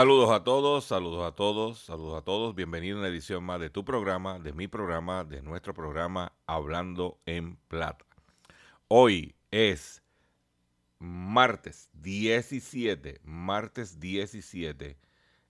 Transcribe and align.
Saludos 0.00 0.30
a 0.30 0.44
todos, 0.44 0.86
saludos 0.86 1.30
a 1.30 1.36
todos, 1.36 1.80
saludos 1.80 2.16
a 2.16 2.24
todos. 2.24 2.54
Bienvenido 2.54 2.96
a 2.96 3.00
una 3.00 3.08
edición 3.08 3.44
más 3.44 3.60
de 3.60 3.68
tu 3.68 3.84
programa, 3.84 4.38
de 4.38 4.54
mi 4.54 4.66
programa, 4.66 5.24
de 5.24 5.42
nuestro 5.42 5.74
programa 5.74 6.32
Hablando 6.46 7.20
en 7.26 7.56
Plata. 7.68 8.06
Hoy 8.88 9.34
es 9.50 10.02
martes 10.98 11.90
17, 11.92 13.20
martes 13.24 14.00
17 14.00 14.96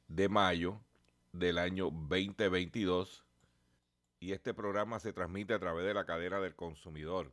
de 0.09 0.29
mayo 0.29 0.81
del 1.31 1.57
año 1.57 1.85
2022 1.85 3.25
y 4.19 4.33
este 4.33 4.53
programa 4.53 4.99
se 4.99 5.13
transmite 5.13 5.55
a 5.55 5.61
través 5.61 5.87
de 5.87 5.95
la 5.95 6.07
cadena 6.07 6.41
del 6.41 6.57
consumidor. 6.57 7.31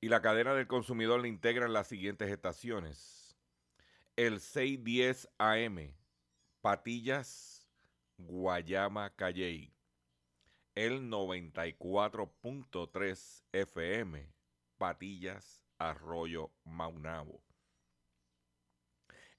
Y 0.00 0.08
la 0.08 0.20
cadena 0.22 0.54
del 0.54 0.66
consumidor 0.66 1.20
le 1.20 1.28
integran 1.28 1.72
las 1.72 1.86
siguientes 1.86 2.32
estaciones 2.32 3.25
el 4.16 4.40
610 4.40 5.28
AM, 5.36 5.94
Patillas, 6.62 7.68
Guayama, 8.16 9.14
Calley. 9.14 9.74
El 10.74 11.10
94.3 11.10 13.44
FM, 13.52 14.32
Patillas, 14.78 15.62
Arroyo, 15.78 16.50
Maunabo. 16.64 17.42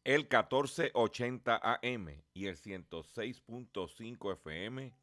El 0.04 0.28
1480 0.28 1.60
AM 1.64 2.24
y 2.34 2.46
el 2.46 2.56
106.5 2.56 4.34
FM, 4.34 4.94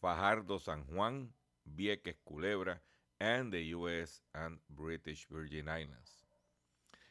Fajardo, 0.00 0.58
San 0.58 0.84
Juan, 0.84 1.32
Vieques, 1.64 2.18
Culebra, 2.24 2.82
and 3.18 3.50
the 3.52 3.74
US 3.74 4.22
and 4.34 4.60
British 4.68 5.26
Virgin 5.28 5.68
Islands 5.68 6.17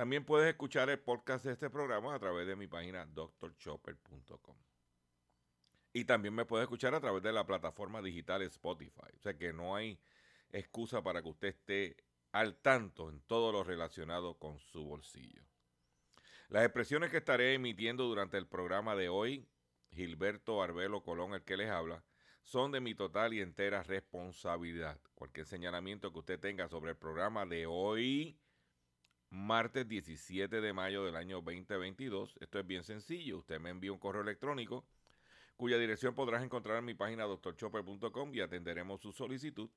también 0.00 0.24
puedes 0.24 0.48
escuchar 0.48 0.88
el 0.88 0.98
podcast 0.98 1.44
de 1.44 1.52
este 1.52 1.68
programa 1.68 2.14
a 2.14 2.18
través 2.18 2.46
de 2.46 2.56
mi 2.56 2.66
página 2.66 3.04
drchopper.com. 3.04 4.56
Y 5.92 6.06
también 6.06 6.34
me 6.34 6.46
puedes 6.46 6.64
escuchar 6.64 6.94
a 6.94 7.00
través 7.00 7.22
de 7.22 7.34
la 7.34 7.44
plataforma 7.44 8.00
digital 8.00 8.40
Spotify. 8.40 9.10
O 9.14 9.20
sea 9.20 9.36
que 9.36 9.52
no 9.52 9.76
hay 9.76 10.00
excusa 10.52 11.02
para 11.02 11.20
que 11.20 11.28
usted 11.28 11.48
esté 11.48 11.96
al 12.32 12.56
tanto 12.56 13.10
en 13.10 13.20
todo 13.26 13.52
lo 13.52 13.62
relacionado 13.62 14.38
con 14.38 14.58
su 14.58 14.86
bolsillo. 14.86 15.42
Las 16.48 16.64
expresiones 16.64 17.10
que 17.10 17.18
estaré 17.18 17.52
emitiendo 17.52 18.04
durante 18.04 18.38
el 18.38 18.46
programa 18.46 18.96
de 18.96 19.10
hoy, 19.10 19.50
Gilberto 19.90 20.62
Arbelo 20.62 21.02
Colón, 21.02 21.34
el 21.34 21.42
que 21.42 21.58
les 21.58 21.68
habla, 21.68 22.02
son 22.40 22.72
de 22.72 22.80
mi 22.80 22.94
total 22.94 23.34
y 23.34 23.42
entera 23.42 23.82
responsabilidad. 23.82 24.98
Cualquier 25.14 25.44
señalamiento 25.44 26.10
que 26.10 26.20
usted 26.20 26.40
tenga 26.40 26.70
sobre 26.70 26.92
el 26.92 26.96
programa 26.96 27.44
de 27.44 27.66
hoy, 27.66 28.40
martes 29.30 29.88
17 29.88 30.60
de 30.60 30.72
mayo 30.72 31.04
del 31.04 31.16
año 31.16 31.40
2022. 31.40 32.36
Esto 32.40 32.58
es 32.58 32.66
bien 32.66 32.84
sencillo. 32.84 33.38
Usted 33.38 33.60
me 33.60 33.70
envía 33.70 33.92
un 33.92 33.98
correo 33.98 34.22
electrónico 34.22 34.84
cuya 35.56 35.78
dirección 35.78 36.14
podrás 36.14 36.42
encontrar 36.42 36.78
en 36.78 36.86
mi 36.86 36.94
página 36.94 37.24
drchopper.com 37.24 38.34
y 38.34 38.40
atenderemos 38.40 39.00
su 39.00 39.12
solicitud. 39.12 39.70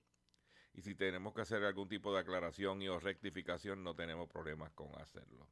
Y 0.73 0.81
si 0.81 0.95
tenemos 0.95 1.33
que 1.33 1.41
hacer 1.41 1.63
algún 1.63 1.87
tipo 1.87 2.13
de 2.13 2.19
aclaración 2.19 2.81
y 2.81 2.87
o 2.87 2.99
rectificación, 2.99 3.83
no 3.83 3.95
tenemos 3.95 4.27
problemas 4.27 4.71
con 4.71 4.95
hacerlo. 4.99 5.47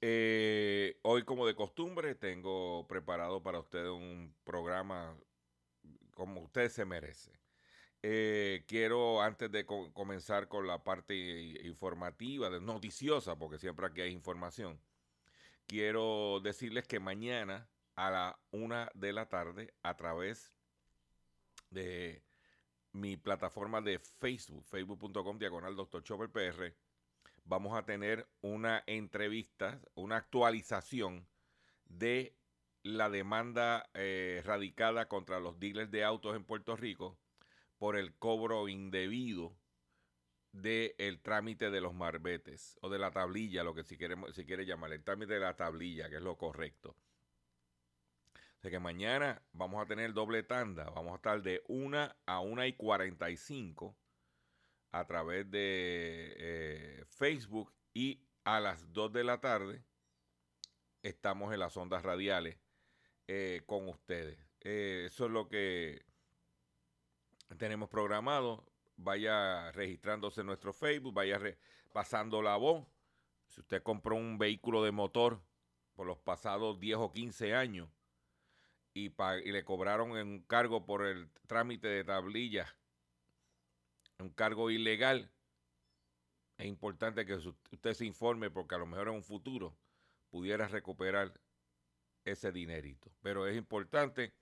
Eh, 0.00 0.98
hoy, 1.02 1.24
como 1.24 1.46
de 1.46 1.54
costumbre, 1.54 2.14
tengo 2.14 2.86
preparado 2.86 3.42
para 3.42 3.58
ustedes 3.58 3.90
un 3.90 4.34
programa 4.44 5.16
como 6.14 6.42
usted 6.42 6.68
se 6.68 6.84
merece. 6.84 7.37
Eh, 8.02 8.64
quiero, 8.68 9.20
antes 9.22 9.50
de 9.50 9.66
co- 9.66 9.92
comenzar 9.92 10.48
con 10.48 10.66
la 10.66 10.84
parte 10.84 11.14
informativa, 11.66 12.48
noticiosa, 12.60 13.36
porque 13.36 13.58
siempre 13.58 13.86
aquí 13.86 14.00
hay 14.02 14.12
información, 14.12 14.80
quiero 15.66 16.40
decirles 16.40 16.86
que 16.86 17.00
mañana 17.00 17.68
a 17.96 18.10
la 18.10 18.40
una 18.52 18.90
de 18.94 19.12
la 19.12 19.28
tarde, 19.28 19.74
a 19.82 19.96
través 19.96 20.54
de 21.70 22.22
mi 22.92 23.16
plataforma 23.16 23.80
de 23.80 23.98
Facebook, 23.98 24.64
facebook.com 24.64 25.38
diagonal 25.38 25.74
Dr. 25.76 26.02
Chopper 26.04 26.30
PR, 26.30 26.76
vamos 27.44 27.76
a 27.76 27.84
tener 27.84 28.28
una 28.40 28.84
entrevista, 28.86 29.80
una 29.94 30.16
actualización 30.18 31.28
de 31.84 32.36
la 32.84 33.10
demanda 33.10 33.90
eh, 33.94 34.40
radicada 34.44 35.08
contra 35.08 35.40
los 35.40 35.58
dealers 35.58 35.90
de 35.90 36.04
autos 36.04 36.36
en 36.36 36.44
Puerto 36.44 36.76
Rico 36.76 37.18
por 37.78 37.96
el 37.96 38.14
cobro 38.14 38.68
indebido 38.68 39.56
del 40.52 41.20
trámite 41.20 41.70
de 41.70 41.80
los 41.80 41.94
marbetes 41.94 42.78
o 42.82 42.88
de 42.88 42.98
la 42.98 43.10
tablilla, 43.10 43.62
lo 43.62 43.74
que 43.74 43.84
si, 43.84 43.96
queremos, 43.96 44.34
si 44.34 44.44
quiere 44.44 44.66
llamar, 44.66 44.92
el 44.92 45.04
trámite 45.04 45.34
de 45.34 45.40
la 45.40 45.56
tablilla, 45.56 46.08
que 46.08 46.16
es 46.16 46.22
lo 46.22 46.36
correcto. 46.36 46.96
O 48.64 48.68
que 48.68 48.80
mañana 48.80 49.40
vamos 49.52 49.82
a 49.82 49.86
tener 49.86 50.12
doble 50.12 50.42
tanda. 50.42 50.90
Vamos 50.90 51.12
a 51.12 51.16
estar 51.16 51.42
de 51.42 51.62
1 51.68 52.12
a 52.26 52.40
1 52.40 52.66
y 52.66 52.72
45 52.72 53.96
a 54.90 55.06
través 55.06 55.50
de 55.50 56.34
eh, 56.36 57.04
Facebook 57.08 57.72
y 57.94 58.20
a 58.44 58.58
las 58.58 58.92
2 58.92 59.12
de 59.12 59.24
la 59.24 59.40
tarde 59.40 59.84
estamos 61.02 61.52
en 61.52 61.60
las 61.60 61.76
ondas 61.76 62.02
radiales 62.02 62.58
eh, 63.28 63.62
con 63.66 63.88
ustedes. 63.88 64.38
Eh, 64.60 65.04
eso 65.06 65.26
es 65.26 65.30
lo 65.30 65.48
que 65.48 66.07
tenemos 67.56 67.88
programado. 67.88 68.64
Vaya 68.96 69.70
registrándose 69.72 70.40
en 70.40 70.48
nuestro 70.48 70.72
Facebook, 70.72 71.14
vaya 71.14 71.40
pasando 71.92 72.42
la 72.42 72.56
voz. 72.56 72.84
Si 73.46 73.60
usted 73.60 73.82
compró 73.82 74.16
un 74.16 74.38
vehículo 74.38 74.82
de 74.82 74.90
motor 74.90 75.40
por 75.94 76.06
los 76.06 76.18
pasados 76.18 76.80
10 76.80 76.98
o 76.98 77.12
15 77.12 77.54
años 77.54 77.88
y, 78.92 79.12
y 79.44 79.52
le 79.52 79.64
cobraron 79.64 80.10
un 80.10 80.42
cargo 80.42 80.84
por 80.84 81.06
el 81.06 81.30
trámite 81.46 81.86
de 81.88 82.04
tablillas, 82.04 82.74
un 84.18 84.30
cargo 84.30 84.70
ilegal, 84.70 85.30
es 86.58 86.66
importante 86.66 87.24
que 87.24 87.34
usted 87.34 87.94
se 87.94 88.04
informe 88.04 88.50
porque 88.50 88.74
a 88.74 88.78
lo 88.78 88.86
mejor 88.86 89.08
en 89.08 89.14
un 89.14 89.22
futuro 89.22 89.76
pudiera 90.30 90.66
recuperar 90.66 91.32
ese 92.24 92.52
dinerito. 92.52 93.10
Pero 93.22 93.46
es 93.46 93.56
importante, 93.56 94.32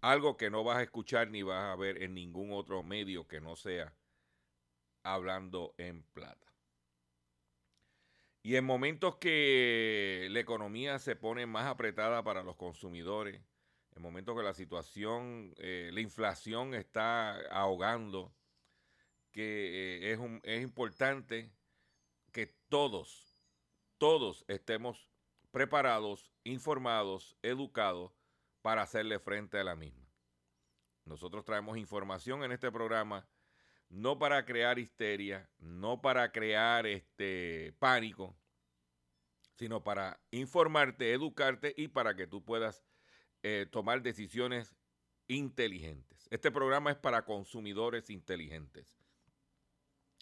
algo 0.00 0.36
que 0.36 0.50
no 0.50 0.64
vas 0.64 0.78
a 0.78 0.82
escuchar 0.82 1.30
ni 1.30 1.42
vas 1.42 1.72
a 1.72 1.76
ver 1.76 2.02
en 2.02 2.14
ningún 2.14 2.52
otro 2.52 2.82
medio 2.82 3.26
que 3.26 3.40
no 3.40 3.56
sea 3.56 3.94
hablando 5.02 5.74
en 5.78 6.02
plata. 6.02 6.46
Y 8.42 8.56
en 8.56 8.64
momentos 8.64 9.16
que 9.16 10.28
la 10.30 10.40
economía 10.40 10.98
se 10.98 11.16
pone 11.16 11.46
más 11.46 11.66
apretada 11.66 12.22
para 12.22 12.42
los 12.42 12.56
consumidores, 12.56 13.42
en 13.94 14.02
momentos 14.02 14.36
que 14.36 14.42
la 14.42 14.54
situación, 14.54 15.54
eh, 15.58 15.90
la 15.92 16.00
inflación 16.00 16.74
está 16.74 17.36
ahogando, 17.50 18.32
que 19.32 19.42
eh, 19.42 20.12
es, 20.12 20.20
es 20.44 20.62
importante 20.62 21.50
que 22.32 22.46
todos, 22.68 23.44
todos 23.98 24.44
estemos 24.48 25.10
preparados, 25.50 26.30
informados, 26.44 27.36
educados 27.42 28.17
para 28.62 28.82
hacerle 28.82 29.18
frente 29.18 29.58
a 29.58 29.64
la 29.64 29.76
misma. 29.76 30.06
Nosotros 31.04 31.44
traemos 31.44 31.78
información 31.78 32.44
en 32.44 32.52
este 32.52 32.70
programa 32.70 33.28
no 33.88 34.18
para 34.18 34.44
crear 34.44 34.78
histeria, 34.78 35.48
no 35.58 36.02
para 36.02 36.30
crear 36.30 36.86
este 36.86 37.74
pánico, 37.78 38.36
sino 39.54 39.82
para 39.82 40.20
informarte, 40.30 41.12
educarte 41.12 41.72
y 41.76 41.88
para 41.88 42.14
que 42.14 42.26
tú 42.26 42.44
puedas 42.44 42.84
eh, 43.42 43.66
tomar 43.70 44.02
decisiones 44.02 44.76
inteligentes. 45.26 46.28
Este 46.30 46.50
programa 46.50 46.90
es 46.90 46.96
para 46.98 47.24
consumidores 47.24 48.10
inteligentes. 48.10 48.94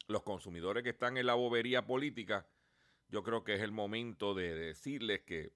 Los 0.07 0.23
consumidores 0.23 0.85
que 0.85 0.91
están 0.91 1.17
en 1.17 1.27
la 1.27 1.35
bobería 1.35 1.85
política 1.85 2.47
yo 3.09 3.23
creo 3.23 3.45
que 3.45 3.55
es 3.55 3.61
el 3.61 3.73
momento 3.73 4.35
de 4.35 4.55
decirles 4.55 5.23
que 5.23 5.53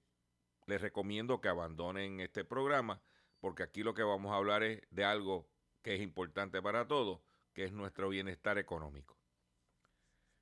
les 0.65 0.81
recomiendo 0.81 1.41
que 1.41 1.49
abandonen 1.49 2.19
este 2.19 2.45
programa, 2.45 3.01
porque 3.39 3.63
aquí 3.63 3.83
lo 3.83 3.93
que 3.93 4.03
vamos 4.03 4.31
a 4.31 4.35
hablar 4.35 4.63
es 4.63 4.81
de 4.91 5.03
algo 5.03 5.47
que 5.81 5.95
es 5.95 6.01
importante 6.01 6.61
para 6.61 6.87
todos, 6.87 7.21
que 7.53 7.65
es 7.65 7.71
nuestro 7.71 8.09
bienestar 8.09 8.57
económico. 8.57 9.17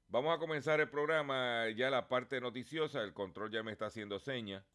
Vamos 0.08 0.36
a 0.36 0.40
comenzar 0.40 0.80
el 0.80 0.90
programa, 0.90 1.70
ya 1.70 1.90
la 1.90 2.08
parte 2.08 2.42
noticiosa, 2.42 3.02
el 3.02 3.14
control 3.14 3.52
ya 3.52 3.62
me 3.62 3.72
está 3.72 3.86
haciendo 3.86 4.20
seña. 4.20 4.66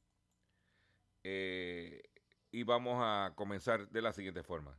Eh, 1.24 2.02
y 2.52 2.62
vamos 2.62 3.00
a 3.00 3.32
comenzar 3.34 3.88
de 3.88 4.00
la 4.00 4.12
siguiente 4.12 4.44
forma. 4.44 4.78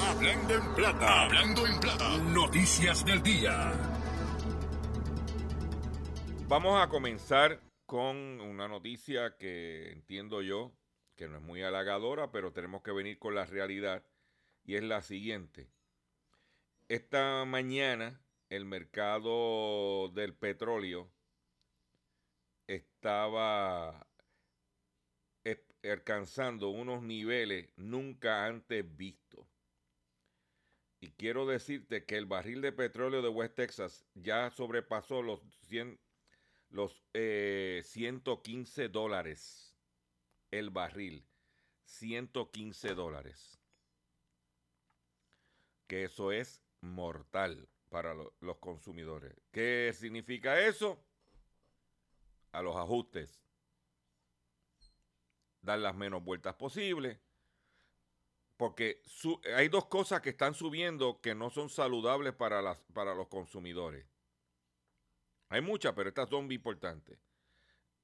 Hablando 0.00 0.54
en 0.54 0.74
plata, 0.74 1.24
hablando 1.24 1.66
en 1.66 1.78
plata, 1.78 2.18
noticias 2.18 3.04
del 3.04 3.22
día. 3.22 3.72
Vamos 6.48 6.82
a 6.82 6.88
comenzar 6.88 7.60
con 7.88 8.42
una 8.42 8.68
noticia 8.68 9.38
que 9.38 9.92
entiendo 9.92 10.42
yo 10.42 10.76
que 11.16 11.26
no 11.26 11.38
es 11.38 11.42
muy 11.42 11.62
halagadora, 11.62 12.30
pero 12.30 12.52
tenemos 12.52 12.82
que 12.82 12.92
venir 12.92 13.18
con 13.18 13.34
la 13.34 13.46
realidad 13.46 14.04
y 14.62 14.74
es 14.74 14.82
la 14.82 15.00
siguiente. 15.00 15.70
Esta 16.88 17.46
mañana 17.46 18.20
el 18.50 18.66
mercado 18.66 20.10
del 20.10 20.34
petróleo 20.34 21.10
estaba 22.66 24.06
alcanzando 25.82 26.68
unos 26.68 27.02
niveles 27.02 27.70
nunca 27.76 28.44
antes 28.44 28.84
vistos. 28.98 29.46
Y 31.00 31.12
quiero 31.12 31.46
decirte 31.46 32.04
que 32.04 32.18
el 32.18 32.26
barril 32.26 32.60
de 32.60 32.72
petróleo 32.72 33.22
de 33.22 33.30
West 33.30 33.54
Texas 33.54 34.04
ya 34.12 34.50
sobrepasó 34.50 35.22
los 35.22 35.40
100 35.68 35.98
los 36.70 37.02
115 37.12 38.84
eh, 38.84 38.88
dólares 38.88 39.68
el 40.50 40.70
barril. 40.70 41.24
115 41.84 42.94
dólares. 42.94 43.58
Que 45.86 46.04
eso 46.04 46.32
es 46.32 46.62
mortal 46.80 47.68
para 47.88 48.14
los 48.14 48.58
consumidores. 48.58 49.34
¿Qué 49.50 49.94
significa 49.94 50.60
eso? 50.60 51.02
A 52.52 52.62
los 52.62 52.76
ajustes. 52.76 53.42
Dar 55.62 55.78
las 55.78 55.94
menos 55.94 56.22
vueltas 56.22 56.54
posibles. 56.54 57.18
Porque 58.56 59.02
hay 59.54 59.68
dos 59.68 59.86
cosas 59.86 60.20
que 60.20 60.30
están 60.30 60.52
subiendo 60.52 61.20
que 61.20 61.34
no 61.34 61.48
son 61.48 61.70
saludables 61.70 62.34
para, 62.34 62.60
las, 62.60 62.78
para 62.92 63.14
los 63.14 63.28
consumidores. 63.28 64.04
Hay 65.48 65.60
muchas, 65.60 65.94
pero 65.94 66.08
estas 66.08 66.28
son 66.28 66.46
muy 66.46 66.56
importantes. 66.56 67.18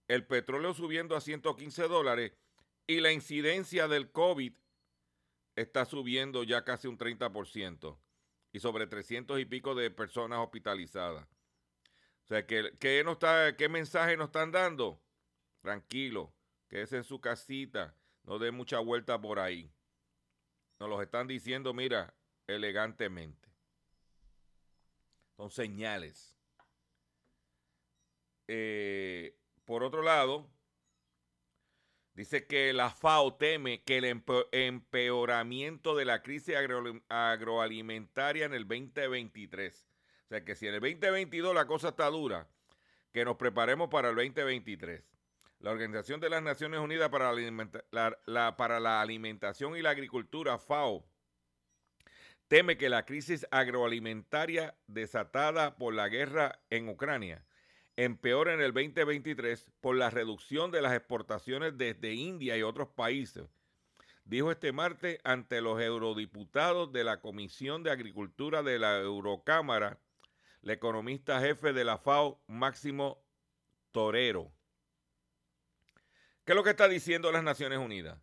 El 0.08 0.26
petróleo 0.26 0.74
subiendo 0.74 1.16
a 1.16 1.20
115 1.20 1.88
dólares 1.88 2.32
y 2.86 3.00
la 3.00 3.12
incidencia 3.12 3.88
del 3.88 4.10
COVID 4.10 4.52
está 5.56 5.84
subiendo 5.84 6.42
ya 6.42 6.64
casi 6.64 6.88
un 6.88 6.98
30% 6.98 7.98
y 8.52 8.60
sobre 8.60 8.86
300 8.86 9.40
y 9.40 9.44
pico 9.44 9.74
de 9.74 9.90
personas 9.90 10.38
hospitalizadas. 10.40 11.26
O 12.24 12.26
sea, 12.26 12.46
¿qué, 12.46 12.72
qué, 12.78 13.00
está, 13.00 13.56
qué 13.56 13.68
mensaje 13.68 14.16
nos 14.16 14.26
están 14.26 14.50
dando? 14.50 15.02
Tranquilo, 15.60 16.32
quédese 16.68 16.96
en 16.98 17.04
su 17.04 17.20
casita, 17.20 17.94
no 18.24 18.38
dé 18.38 18.50
mucha 18.50 18.78
vuelta 18.78 19.20
por 19.20 19.38
ahí. 19.38 19.70
Nos 20.78 20.88
los 20.88 21.02
están 21.02 21.26
diciendo, 21.26 21.72
mira, 21.74 22.14
elegantemente. 22.46 23.48
Son 25.36 25.50
señales. 25.50 26.34
Eh, 28.48 29.36
por 29.64 29.82
otro 29.82 30.02
lado, 30.02 30.46
dice 32.14 32.46
que 32.46 32.72
la 32.72 32.90
FAO 32.90 33.34
teme 33.34 33.82
que 33.82 33.98
el 33.98 34.22
empeoramiento 34.52 35.96
de 35.96 36.04
la 36.04 36.22
crisis 36.22 36.54
agroalimentaria 37.08 38.46
en 38.46 38.54
el 38.54 38.68
2023, 38.68 39.88
o 40.24 40.28
sea 40.28 40.44
que 40.44 40.54
si 40.54 40.66
en 40.66 40.74
el 40.74 40.80
2022 40.80 41.54
la 41.54 41.66
cosa 41.66 41.88
está 41.88 42.06
dura, 42.10 42.48
que 43.12 43.24
nos 43.24 43.36
preparemos 43.36 43.88
para 43.88 44.10
el 44.10 44.16
2023. 44.16 45.02
La 45.60 45.70
Organización 45.70 46.20
de 46.20 46.28
las 46.28 46.42
Naciones 46.42 46.80
Unidas 46.80 47.08
para 47.08 47.32
la, 48.26 48.56
para 48.56 48.80
la 48.80 49.00
Alimentación 49.00 49.76
y 49.76 49.82
la 49.82 49.90
Agricultura, 49.90 50.58
FAO, 50.58 51.06
teme 52.48 52.76
que 52.76 52.90
la 52.90 53.06
crisis 53.06 53.46
agroalimentaria 53.50 54.76
desatada 54.86 55.76
por 55.76 55.94
la 55.94 56.08
guerra 56.08 56.60
en 56.68 56.90
Ucrania 56.90 57.46
empeora 57.96 58.54
en 58.54 58.60
el 58.60 58.72
2023 58.72 59.66
por 59.80 59.96
la 59.96 60.10
reducción 60.10 60.70
de 60.70 60.82
las 60.82 60.94
exportaciones 60.94 61.76
desde 61.78 62.14
India 62.14 62.56
y 62.56 62.62
otros 62.62 62.88
países, 62.88 63.46
dijo 64.24 64.50
este 64.50 64.72
martes 64.72 65.18
ante 65.24 65.60
los 65.60 65.80
eurodiputados 65.80 66.92
de 66.92 67.04
la 67.04 67.20
Comisión 67.20 67.82
de 67.82 67.90
Agricultura 67.90 68.62
de 68.62 68.78
la 68.78 68.98
Eurocámara, 68.98 70.00
el 70.62 70.70
economista 70.70 71.40
jefe 71.40 71.72
de 71.72 71.84
la 71.84 71.98
FAO, 71.98 72.42
Máximo 72.46 73.22
Torero. 73.92 74.50
¿Qué 76.44 76.52
es 76.52 76.56
lo 76.56 76.64
que 76.64 76.70
está 76.70 76.88
diciendo 76.88 77.30
las 77.32 77.44
Naciones 77.44 77.78
Unidas? 77.78 78.18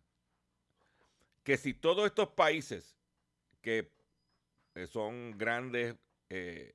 Que 1.44 1.56
si 1.56 1.74
todos 1.74 2.06
estos 2.06 2.28
países 2.30 2.96
que 3.60 3.90
eh, 4.74 4.86
son 4.86 5.36
grandes 5.38 5.96
eh, 6.30 6.72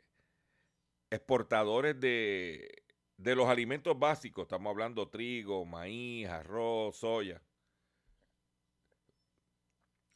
exportadores 1.09 1.99
de 1.99 2.83
de 3.17 3.35
los 3.35 3.47
alimentos 3.47 3.97
básicos, 3.97 4.43
estamos 4.43 4.69
hablando 4.69 5.09
trigo, 5.09 5.65
maíz, 5.65 6.27
arroz, 6.27 6.97
soya, 6.97 7.41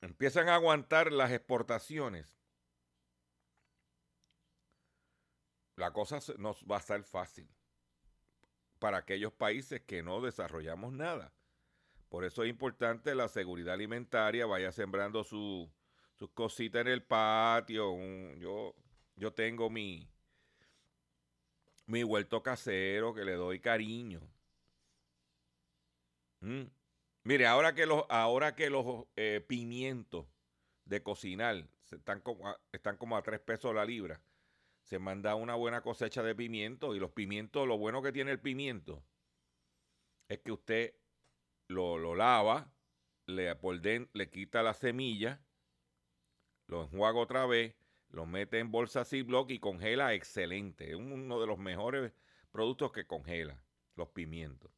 empiezan 0.01 0.49
a 0.49 0.55
aguantar 0.55 1.11
las 1.11 1.31
exportaciones, 1.31 2.37
la 5.75 5.91
cosa 5.91 6.19
no 6.37 6.55
va 6.69 6.77
a 6.77 6.81
ser 6.81 7.03
fácil 7.03 7.49
para 8.77 8.97
aquellos 8.97 9.33
países 9.33 9.81
que 9.81 10.03
no 10.03 10.21
desarrollamos 10.21 10.93
nada. 10.93 11.33
Por 12.09 12.25
eso 12.25 12.43
es 12.43 12.49
importante 12.49 13.15
la 13.15 13.29
seguridad 13.29 13.75
alimentaria, 13.75 14.45
vaya 14.45 14.71
sembrando 14.71 15.23
sus 15.23 15.69
cositas 16.33 16.81
en 16.81 16.87
el 16.87 17.03
patio. 17.03 17.95
yo, 18.37 18.75
yo 19.15 19.33
tengo 19.33 19.69
mi, 19.69 20.10
mi 21.85 22.03
huerto 22.03 22.41
casero 22.41 23.13
que 23.13 23.25
le 23.25 23.33
doy 23.33 23.59
cariño. 23.59 24.21
Mm. 26.41 26.63
Mire, 27.23 27.45
ahora 27.45 27.75
que 27.75 27.85
los, 27.85 28.03
ahora 28.09 28.55
que 28.55 28.69
los 28.69 29.05
eh, 29.15 29.45
pimientos 29.47 30.25
de 30.85 31.03
cocinar 31.03 31.67
están 31.91 32.21
como, 32.21 32.47
a, 32.47 32.59
están 32.71 32.97
como 32.97 33.15
a 33.15 33.21
3 33.21 33.39
pesos 33.41 33.75
la 33.75 33.85
libra, 33.85 34.21
se 34.83 34.97
manda 34.97 35.35
una 35.35 35.55
buena 35.55 35.81
cosecha 35.81 36.23
de 36.23 36.35
pimientos 36.35 36.95
y 36.95 36.99
los 36.99 37.11
pimientos, 37.11 37.67
lo 37.67 37.77
bueno 37.77 38.01
que 38.01 38.11
tiene 38.11 38.31
el 38.31 38.39
pimiento 38.39 39.03
es 40.27 40.39
que 40.39 40.51
usted 40.51 40.95
lo, 41.67 42.15
lava, 42.15 42.73
le, 43.27 43.55
le 44.13 44.29
quita 44.29 44.63
la 44.63 44.73
semilla, 44.73 45.41
lo 46.67 46.83
enjuaga 46.83 47.19
otra 47.19 47.45
vez, 47.45 47.75
lo 48.11 48.25
mete 48.25 48.59
en 48.59 48.71
bolsa 48.71 49.05
Ziploc 49.05 49.49
y 49.51 49.59
congela 49.59 50.13
excelente. 50.13 50.89
Es 50.89 50.95
uno 50.95 51.39
de 51.39 51.47
los 51.47 51.57
mejores 51.57 52.11
productos 52.51 52.91
que 52.91 53.05
congela 53.05 53.63
los 53.95 54.09
pimientos. 54.09 54.71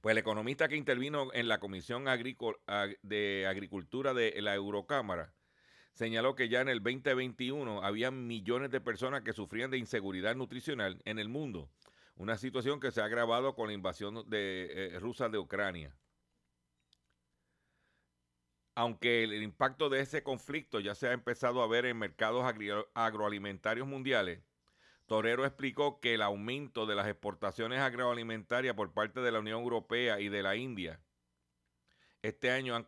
Pues 0.00 0.12
el 0.12 0.18
economista 0.18 0.68
que 0.68 0.76
intervino 0.76 1.32
en 1.32 1.48
la 1.48 1.60
Comisión 1.60 2.04
de 2.04 3.46
Agricultura 3.46 4.14
de 4.14 4.42
la 4.42 4.54
Eurocámara 4.54 5.32
señaló 5.92 6.34
que 6.34 6.48
ya 6.48 6.60
en 6.60 6.68
el 6.68 6.82
2021 6.82 7.84
había 7.84 8.10
millones 8.10 8.70
de 8.70 8.80
personas 8.80 9.22
que 9.22 9.32
sufrían 9.32 9.70
de 9.70 9.78
inseguridad 9.78 10.34
nutricional 10.34 11.00
en 11.04 11.18
el 11.18 11.28
mundo, 11.28 11.70
una 12.16 12.36
situación 12.36 12.80
que 12.80 12.90
se 12.90 13.00
ha 13.00 13.04
agravado 13.04 13.54
con 13.54 13.68
la 13.68 13.74
invasión 13.74 14.28
de, 14.28 14.70
eh, 14.72 14.98
rusa 15.00 15.28
de 15.28 15.38
Ucrania. 15.38 15.94
Aunque 18.74 19.24
el 19.24 19.42
impacto 19.42 19.88
de 19.90 20.00
ese 20.00 20.22
conflicto 20.22 20.80
ya 20.80 20.94
se 20.94 21.08
ha 21.08 21.12
empezado 21.12 21.62
a 21.62 21.66
ver 21.66 21.84
en 21.84 21.98
mercados 21.98 22.44
agroalimentarios 22.94 23.86
mundiales, 23.86 24.42
Torero 25.06 25.44
explicó 25.44 26.00
que 26.00 26.14
el 26.14 26.22
aumento 26.22 26.86
de 26.86 26.94
las 26.94 27.06
exportaciones 27.06 27.80
agroalimentarias 27.80 28.74
por 28.74 28.92
parte 28.92 29.20
de 29.20 29.32
la 29.32 29.40
Unión 29.40 29.60
Europea 29.62 30.20
y 30.20 30.28
de 30.28 30.42
la 30.42 30.56
India 30.56 31.00
este 32.22 32.50
año 32.50 32.76
han, 32.76 32.84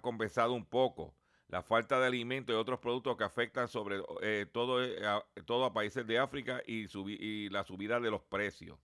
compensado 0.00 0.52
un 0.52 0.64
poco 0.64 1.16
la 1.48 1.62
falta 1.62 2.00
de 2.00 2.06
alimentos 2.06 2.54
y 2.54 2.56
otros 2.56 2.78
productos 2.78 3.16
que 3.16 3.24
afectan 3.24 3.68
sobre 3.68 4.00
eh, 4.22 4.46
todo, 4.50 4.82
eh, 4.82 5.04
a, 5.04 5.24
todo 5.44 5.64
a 5.64 5.72
países 5.72 6.06
de 6.06 6.18
África 6.18 6.62
y 6.66 7.48
la 7.50 7.64
subida 7.64 8.00
de 8.00 8.10
los 8.10 8.22
precios. 8.22 8.78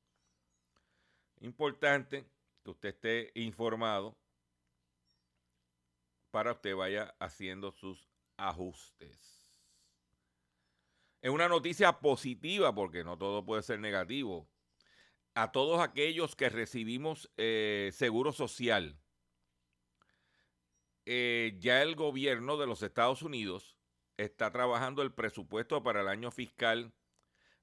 Importante 1.40 2.25
que 2.62 2.71
usted 2.71 2.88
esté 2.90 3.32
informado 3.35 4.16
para 6.32 6.52
usted 6.52 6.74
vaya 6.74 7.14
haciendo 7.20 7.70
sus 7.70 8.08
ajustes. 8.36 9.62
Es 11.20 11.30
una 11.30 11.48
noticia 11.48 12.00
positiva 12.00 12.74
porque 12.74 13.04
no 13.04 13.16
todo 13.16 13.44
puede 13.44 13.62
ser 13.62 13.78
negativo. 13.78 14.48
A 15.34 15.52
todos 15.52 15.80
aquellos 15.80 16.34
que 16.34 16.48
recibimos 16.48 17.30
eh, 17.36 17.90
seguro 17.92 18.32
social, 18.32 18.98
eh, 21.06 21.56
ya 21.60 21.82
el 21.82 21.94
gobierno 21.94 22.56
de 22.56 22.66
los 22.66 22.82
Estados 22.82 23.22
Unidos 23.22 23.78
está 24.16 24.50
trabajando 24.50 25.02
el 25.02 25.12
presupuesto 25.12 25.82
para 25.82 26.00
el 26.00 26.08
año 26.08 26.30
fiscal 26.30 26.92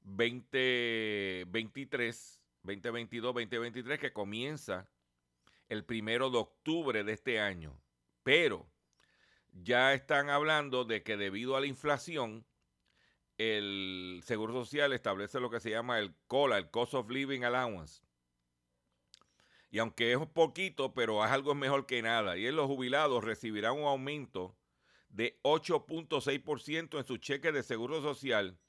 2023, 0.01 2.41
2022, 2.63 3.33
2023, 3.33 3.99
que 3.99 4.13
comienza 4.13 4.89
el 5.69 5.85
primero 5.85 6.29
de 6.29 6.37
octubre 6.37 7.03
de 7.03 7.13
este 7.13 7.39
año. 7.39 7.79
Pero 8.29 8.69
ya 9.53 9.95
están 9.95 10.29
hablando 10.29 10.85
de 10.85 11.01
que 11.01 11.17
debido 11.17 11.57
a 11.57 11.61
la 11.61 11.65
inflación, 11.65 12.45
el 13.39 14.21
Seguro 14.23 14.53
Social 14.53 14.93
establece 14.93 15.39
lo 15.39 15.49
que 15.49 15.59
se 15.59 15.71
llama 15.71 15.97
el 15.97 16.13
COLA, 16.27 16.59
el 16.59 16.69
Cost 16.69 16.93
of 16.93 17.09
Living 17.09 17.41
Allowance. 17.41 18.03
Y 19.71 19.79
aunque 19.79 20.13
es 20.13 20.19
poquito, 20.27 20.93
pero 20.93 21.25
es 21.25 21.31
algo 21.31 21.55
mejor 21.55 21.87
que 21.87 22.03
nada. 22.03 22.37
Y 22.37 22.45
en 22.45 22.55
los 22.55 22.67
jubilados 22.67 23.23
recibirán 23.23 23.79
un 23.79 23.85
aumento 23.85 24.55
de 25.09 25.39
8.6% 25.41 26.99
en 26.99 27.07
su 27.07 27.17
cheque 27.17 27.51
de 27.51 27.63
seguro 27.63 27.99
social 28.03 28.59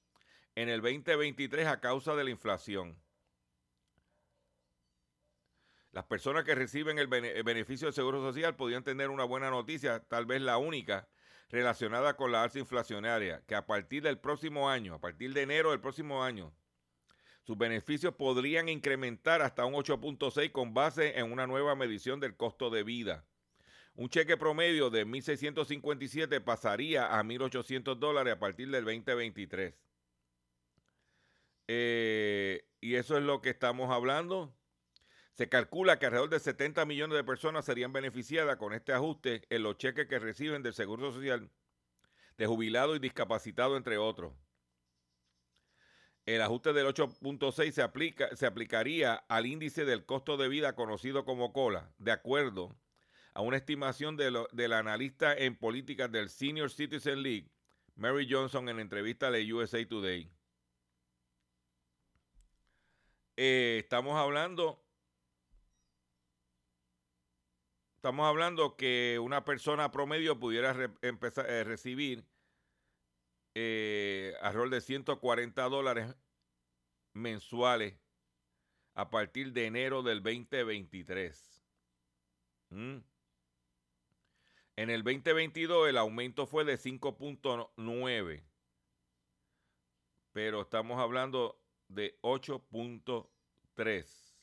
en 0.55 0.71
el 0.71 0.81
2023 0.81 1.67
a 1.67 1.81
causa 1.81 2.14
de 2.14 2.25
la 2.25 2.31
inflación. 2.31 2.99
Las 5.93 6.05
personas 6.05 6.45
que 6.45 6.55
reciben 6.55 6.99
el 6.99 7.09
beneficio 7.09 7.89
de 7.89 7.93
seguro 7.93 8.21
social 8.21 8.55
podrían 8.55 8.85
tener 8.85 9.11
una 9.11 9.25
buena 9.25 9.51
noticia, 9.51 10.01
tal 10.01 10.25
vez 10.25 10.41
la 10.41 10.57
única, 10.57 11.09
relacionada 11.49 12.17
con 12.17 12.31
la 12.31 12.45
alza 12.45 12.61
inflacionaria, 12.61 13.43
que 13.47 13.57
a 13.57 13.67
partir 13.67 14.03
del 14.05 14.19
próximo 14.19 14.71
año, 14.71 14.95
a 14.95 15.01
partir 15.01 15.33
de 15.33 15.43
enero 15.43 15.71
del 15.71 15.81
próximo 15.81 16.23
año, 16.23 16.55
sus 17.43 17.59
beneficios 17.59 18.15
podrían 18.15 18.69
incrementar 18.69 19.43
hasta 19.43 19.65
un 19.65 19.75
8.6 19.75 20.53
con 20.53 20.75
base 20.75 21.19
en 21.19 21.33
una 21.33 21.47
nueva 21.49 21.75
medición 21.75 22.21
del 22.21 22.37
costo 22.37 22.71
de 22.71 22.85
vida. 22.85 23.25
Un 23.95 24.09
cheque 24.09 24.37
promedio 24.37 24.91
de 24.91 25.05
1.657 25.05 26.41
pasaría 26.45 27.19
a 27.19 27.23
1.800 27.25 27.97
dólares 27.97 28.35
a 28.35 28.39
partir 28.39 28.71
del 28.71 28.85
2023. 28.85 29.75
Eh, 31.67 32.65
y 32.81 32.95
eso 32.95 33.17
es 33.17 33.25
lo 33.25 33.41
que 33.41 33.51
estamos 33.51 33.91
hablando. 33.91 34.55
Se 35.33 35.49
calcula 35.49 35.99
que 35.99 36.07
alrededor 36.07 36.31
de 36.31 36.41
70 36.41 36.85
millones 36.85 37.17
de 37.17 37.25
personas 37.25 37.65
serían 37.65 37.93
beneficiadas 37.93 38.57
con 38.57 38.75
este 38.75 38.93
ajuste 38.93 39.43
en 39.49 39.63
los 39.63 39.79
cheques 39.79 40.07
que 40.07 40.19
reciben 40.19 40.63
del 40.63 40.75
Seguro 40.75 41.13
Social 41.13 41.51
de 42.37 42.47
jubilado 42.47 42.97
y 42.97 42.99
discapacitado, 42.99 43.77
entre 43.77 43.99
otros. 43.99 44.33
El 46.27 46.43
ajuste 46.43 46.73
del 46.73 46.87
8.6 46.87 47.73
se, 47.73 47.83
aplica, 47.83 48.35
se 48.37 48.47
aplicaría 48.47 49.15
al 49.29 49.47
índice 49.47 49.85
del 49.85 50.05
costo 50.05 50.37
de 50.37 50.49
vida 50.49 50.75
conocido 50.75 51.25
como 51.25 51.53
COLA, 51.53 51.93
de 51.99 52.13
acuerdo 52.13 52.77
a 53.35 53.43
una 53.43 53.57
estimación 53.57 54.17
de, 54.17 54.31
la 54.31 54.79
analista 54.79 55.35
en 55.37 55.57
políticas 55.57 56.11
del 56.11 56.31
Senior 56.31 56.71
Citizen 56.71 57.23
League, 57.23 57.51
Mary 57.95 58.27
Johnson, 58.31 58.69
en 58.69 58.81
entrevista 58.81 59.31
de 59.31 59.53
USA 59.53 59.87
Today. 59.87 60.31
Eh, 63.37 63.79
estamos 63.81 64.17
hablando 64.17 64.83
Estamos 68.00 68.26
hablando 68.26 68.76
que 68.76 69.19
una 69.21 69.45
persona 69.45 69.90
promedio 69.90 70.40
pudiera 70.40 70.75
empezar 71.02 71.45
eh, 71.50 71.64
recibir 71.64 72.25
eh, 73.54 74.33
rol 74.54 74.71
de 74.71 74.80
140 74.80 75.62
dólares 75.64 76.16
mensuales 77.12 78.00
a 78.95 79.11
partir 79.11 79.52
de 79.52 79.66
enero 79.66 80.02
del 80.02 80.23
2023. 80.23 81.62
¿Mm? 82.71 83.00
En 84.76 84.88
el 84.88 85.02
2022 85.02 85.90
el 85.90 85.99
aumento 85.99 86.47
fue 86.47 86.64
de 86.64 86.78
5.9, 86.78 88.42
pero 90.33 90.62
estamos 90.62 90.99
hablando 90.99 91.61
de 91.88 92.19
8.3. 92.23 94.38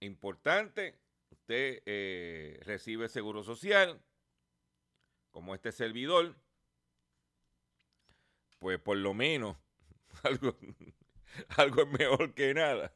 Importante 0.00 1.07
usted 1.48 1.82
eh, 1.86 2.60
recibe 2.66 3.08
seguro 3.08 3.42
social, 3.42 3.98
como 5.30 5.54
este 5.54 5.72
servidor, 5.72 6.36
pues 8.58 8.78
por 8.78 8.98
lo 8.98 9.14
menos 9.14 9.56
algo, 10.24 10.54
algo 11.56 11.82
es 11.82 11.88
mejor 11.88 12.34
que 12.34 12.52
nada. 12.52 12.94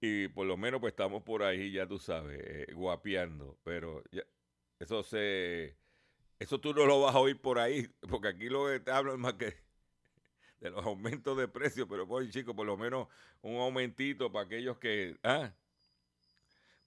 Y 0.00 0.28
por 0.28 0.46
lo 0.46 0.56
menos 0.56 0.80
pues 0.80 0.92
estamos 0.92 1.22
por 1.24 1.42
ahí, 1.42 1.72
ya 1.72 1.86
tú 1.86 1.98
sabes, 1.98 2.40
eh, 2.42 2.72
guapeando. 2.72 3.58
Pero 3.64 4.02
eso 4.78 5.02
se... 5.02 5.76
Eso 6.38 6.58
tú 6.58 6.72
no 6.72 6.86
lo 6.86 7.02
vas 7.02 7.14
a 7.14 7.18
oír 7.18 7.38
por 7.38 7.58
ahí, 7.58 7.86
porque 8.08 8.28
aquí 8.28 8.48
lo 8.48 8.66
que 8.66 8.80
te 8.80 8.92
hablo 8.92 9.12
es 9.12 9.18
más 9.18 9.34
que 9.34 9.54
de 10.60 10.70
los 10.70 10.84
aumentos 10.86 11.36
de 11.36 11.48
precios, 11.48 11.86
pero 11.88 12.08
pues 12.08 12.30
chico, 12.30 12.56
por 12.56 12.66
lo 12.66 12.78
menos 12.78 13.08
un 13.42 13.56
aumentito 13.56 14.32
para 14.32 14.46
aquellos 14.46 14.78
que... 14.78 15.18
Ah, 15.22 15.52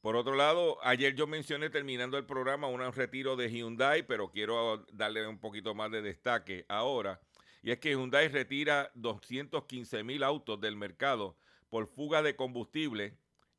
por 0.01 0.15
otro 0.15 0.35
lado, 0.35 0.77
ayer 0.83 1.13
yo 1.13 1.27
mencioné 1.27 1.69
terminando 1.69 2.17
el 2.17 2.25
programa 2.25 2.67
un 2.67 2.79
retiro 2.93 3.35
de 3.35 3.49
Hyundai, 3.49 4.03
pero 4.07 4.31
quiero 4.31 4.85
darle 4.93 5.27
un 5.27 5.39
poquito 5.39 5.75
más 5.75 5.91
de 5.91 6.01
destaque 6.01 6.65
ahora. 6.69 7.19
Y 7.61 7.71
es 7.71 7.79
que 7.79 7.91
Hyundai 7.91 8.29
retira 8.29 8.91
215 8.95 10.03
mil 10.03 10.23
autos 10.23 10.61
del 10.61 10.77
mercado 10.77 11.35
por 11.69 11.87
fuga 11.87 12.21
de 12.21 12.37
combustible 12.37 13.17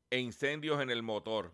e 0.09 0.19
incendios 0.19 0.81
en 0.81 0.89
el 0.89 1.03
motor. 1.03 1.53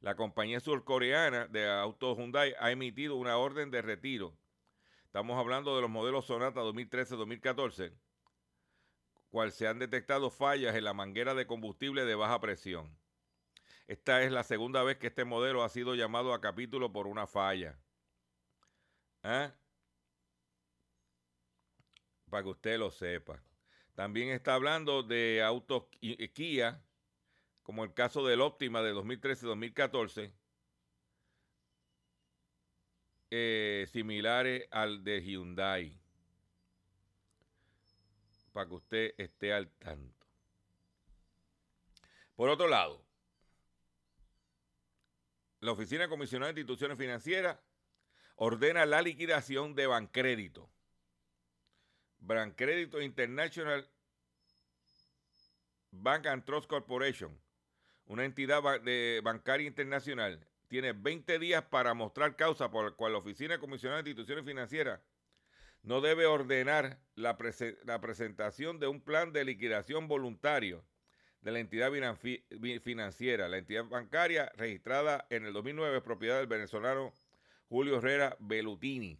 La 0.00 0.16
compañía 0.16 0.60
surcoreana 0.60 1.46
de 1.48 1.68
autos 1.68 2.16
Hyundai 2.16 2.54
ha 2.58 2.70
emitido 2.70 3.16
una 3.16 3.36
orden 3.36 3.70
de 3.70 3.82
retiro. 3.82 4.34
Estamos 5.04 5.38
hablando 5.38 5.76
de 5.76 5.82
los 5.82 5.90
modelos 5.90 6.26
Sonata 6.26 6.62
2013-2014, 6.62 7.92
cual 9.30 9.52
se 9.52 9.68
han 9.68 9.78
detectado 9.78 10.30
fallas 10.30 10.74
en 10.74 10.84
la 10.84 10.94
manguera 10.94 11.34
de 11.34 11.46
combustible 11.46 12.06
de 12.06 12.14
baja 12.14 12.40
presión. 12.40 12.96
Esta 13.88 14.22
es 14.22 14.32
la 14.32 14.42
segunda 14.42 14.82
vez 14.82 14.98
que 14.98 15.06
este 15.08 15.24
modelo 15.24 15.62
ha 15.62 15.68
sido 15.68 15.94
llamado 15.94 16.34
a 16.34 16.40
capítulo 16.40 16.92
por 16.92 17.06
una 17.06 17.26
falla. 17.26 17.78
¿Ah? 19.22 19.52
Para 22.28 22.42
que 22.42 22.48
usted 22.48 22.78
lo 22.78 22.90
sepa. 22.90 23.40
También 23.94 24.30
está 24.30 24.54
hablando 24.54 25.04
de 25.04 25.42
autos 25.42 25.84
Kia, 26.34 26.82
como 27.62 27.84
el 27.84 27.94
caso 27.94 28.26
del 28.26 28.40
Optima 28.40 28.82
de 28.82 28.92
2013-2014, 28.92 30.32
eh, 33.30 33.86
similares 33.92 34.66
al 34.72 35.04
de 35.04 35.22
Hyundai. 35.22 35.96
Para 38.52 38.68
que 38.68 38.74
usted 38.74 39.14
esté 39.16 39.52
al 39.52 39.70
tanto. 39.70 40.26
Por 42.34 42.48
otro 42.50 42.68
lado, 42.68 43.05
la 45.60 45.72
Oficina 45.72 46.08
Comisionada 46.08 46.52
de 46.52 46.60
Instituciones 46.60 46.98
Financieras 46.98 47.58
ordena 48.36 48.86
la 48.86 49.02
liquidación 49.02 49.74
de 49.74 49.86
Bancrédito. 49.86 50.70
Bancrédito 52.18 53.00
International 53.00 53.88
Bank 55.90 56.26
and 56.26 56.44
Trust 56.44 56.68
Corporation, 56.68 57.40
una 58.06 58.24
entidad 58.24 58.62
bancaria 59.22 59.66
internacional, 59.66 60.46
tiene 60.68 60.92
20 60.92 61.38
días 61.38 61.64
para 61.64 61.94
mostrar 61.94 62.36
causa 62.36 62.70
por 62.70 62.84
la 62.84 62.90
cual 62.90 63.12
la 63.12 63.18
Oficina 63.18 63.58
Comisionada 63.58 64.02
de 64.02 64.10
Instituciones 64.10 64.44
Financieras 64.44 65.00
no 65.82 66.00
debe 66.00 66.26
ordenar 66.26 66.98
la, 67.14 67.38
la 67.84 68.00
presentación 68.00 68.78
de 68.80 68.88
un 68.88 69.00
plan 69.00 69.32
de 69.32 69.44
liquidación 69.44 70.08
voluntario 70.08 70.84
de 71.46 71.52
la 71.52 71.60
entidad 71.60 71.92
financiera. 72.82 73.48
La 73.48 73.58
entidad 73.58 73.84
bancaria 73.84 74.50
registrada 74.56 75.28
en 75.30 75.46
el 75.46 75.52
2009 75.52 75.98
es 75.98 76.02
propiedad 76.02 76.38
del 76.38 76.48
venezolano 76.48 77.12
Julio 77.68 77.98
Herrera 77.98 78.36
Belutini. 78.40 79.16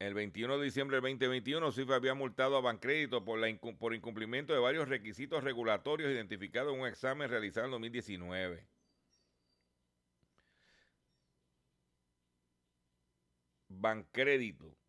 El 0.00 0.14
21 0.14 0.58
de 0.58 0.64
diciembre 0.64 0.96
del 0.96 1.02
2021, 1.02 1.70
CIF 1.70 1.90
había 1.90 2.14
multado 2.14 2.56
a 2.56 2.60
Bancrédito 2.60 3.24
por, 3.24 3.38
por 3.78 3.94
incumplimiento 3.94 4.52
de 4.52 4.58
varios 4.58 4.88
requisitos 4.88 5.44
regulatorios 5.44 6.10
identificados 6.10 6.74
en 6.74 6.80
un 6.80 6.88
examen 6.88 7.30
realizado 7.30 7.66
en 7.66 7.72
2019. 7.72 8.66
Bancrédito. 13.68 14.79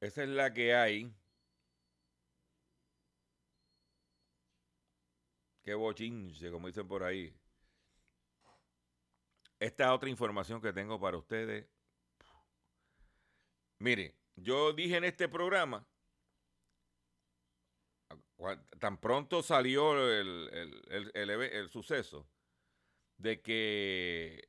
Esa 0.00 0.22
es 0.22 0.28
la 0.28 0.52
que 0.52 0.74
hay. 0.74 1.14
Qué 5.62 5.74
bochinche, 5.74 6.50
como 6.50 6.68
dicen 6.68 6.86
por 6.86 7.02
ahí. 7.02 7.34
Esta 9.58 9.92
otra 9.94 10.08
información 10.08 10.60
que 10.60 10.72
tengo 10.72 11.00
para 11.00 11.16
ustedes. 11.16 11.66
Mire, 13.78 14.14
yo 14.36 14.72
dije 14.72 14.96
en 14.96 15.04
este 15.04 15.28
programa, 15.28 15.86
tan 18.78 19.00
pronto 19.00 19.42
salió 19.42 19.92
el, 20.10 20.50
el 20.88 21.68
suceso, 21.70 22.28
de 23.16 23.40
que 23.40 24.48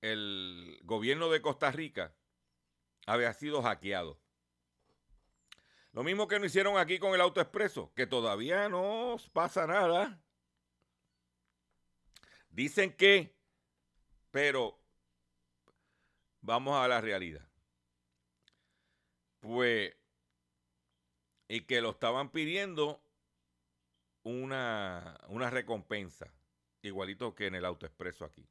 el 0.00 0.78
gobierno 0.84 1.28
de 1.28 1.42
Costa 1.42 1.70
Rica 1.72 2.14
había 3.06 3.32
sido 3.32 3.62
hackeado. 3.62 4.20
Lo 5.92 6.02
mismo 6.02 6.28
que 6.28 6.38
no 6.38 6.44
hicieron 6.44 6.76
aquí 6.76 6.98
con 6.98 7.14
el 7.14 7.20
autoexpreso, 7.22 7.92
que 7.94 8.06
todavía 8.06 8.68
no 8.68 9.16
pasa 9.32 9.66
nada. 9.66 10.20
Dicen 12.50 12.94
que, 12.94 13.34
pero 14.30 14.78
vamos 16.42 16.76
a 16.76 16.86
la 16.88 17.00
realidad. 17.00 17.48
Pues, 19.40 19.94
y 21.48 21.62
que 21.62 21.80
lo 21.80 21.90
estaban 21.90 22.30
pidiendo 22.30 23.02
una, 24.24 25.18
una 25.28 25.48
recompensa, 25.48 26.30
igualito 26.82 27.34
que 27.34 27.46
en 27.46 27.54
el 27.54 27.64
autoexpreso 27.64 28.24
aquí. 28.24 28.46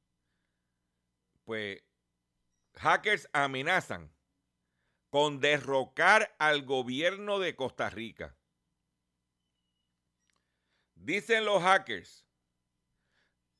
Pues, 1.43 1.83
hackers 2.75 3.29
amenazan 3.33 4.14
con 5.15 5.39
derrocar 5.39 6.35
al 6.39 6.65
gobierno 6.65 7.39
de 7.39 7.55
Costa 7.55 7.89
Rica. 7.89 8.35
Dicen 10.93 11.45
los 11.45 11.63
hackers, 11.63 12.27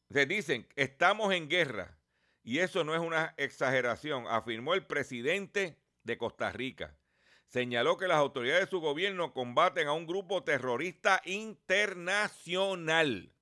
se 0.10 0.26
dicen, 0.26 0.68
estamos 0.76 1.34
en 1.34 1.48
guerra. 1.48 1.98
Y 2.44 2.60
eso 2.60 2.84
no 2.84 2.94
es 2.94 3.00
una 3.00 3.34
exageración, 3.38 4.26
afirmó 4.28 4.74
el 4.74 4.86
presidente 4.86 5.80
de 6.04 6.18
Costa 6.18 6.52
Rica. 6.52 7.00
Señaló 7.48 7.98
que 7.98 8.10
las 8.10 8.18
autoridades 8.18 8.66
de 8.66 8.72
su 8.72 8.82
gobierno 8.82 9.34
combaten 9.34 9.88
a 9.88 9.94
un 9.94 10.08
grupo 10.08 10.44
terrorista 10.44 11.22
internacional. 11.24 13.34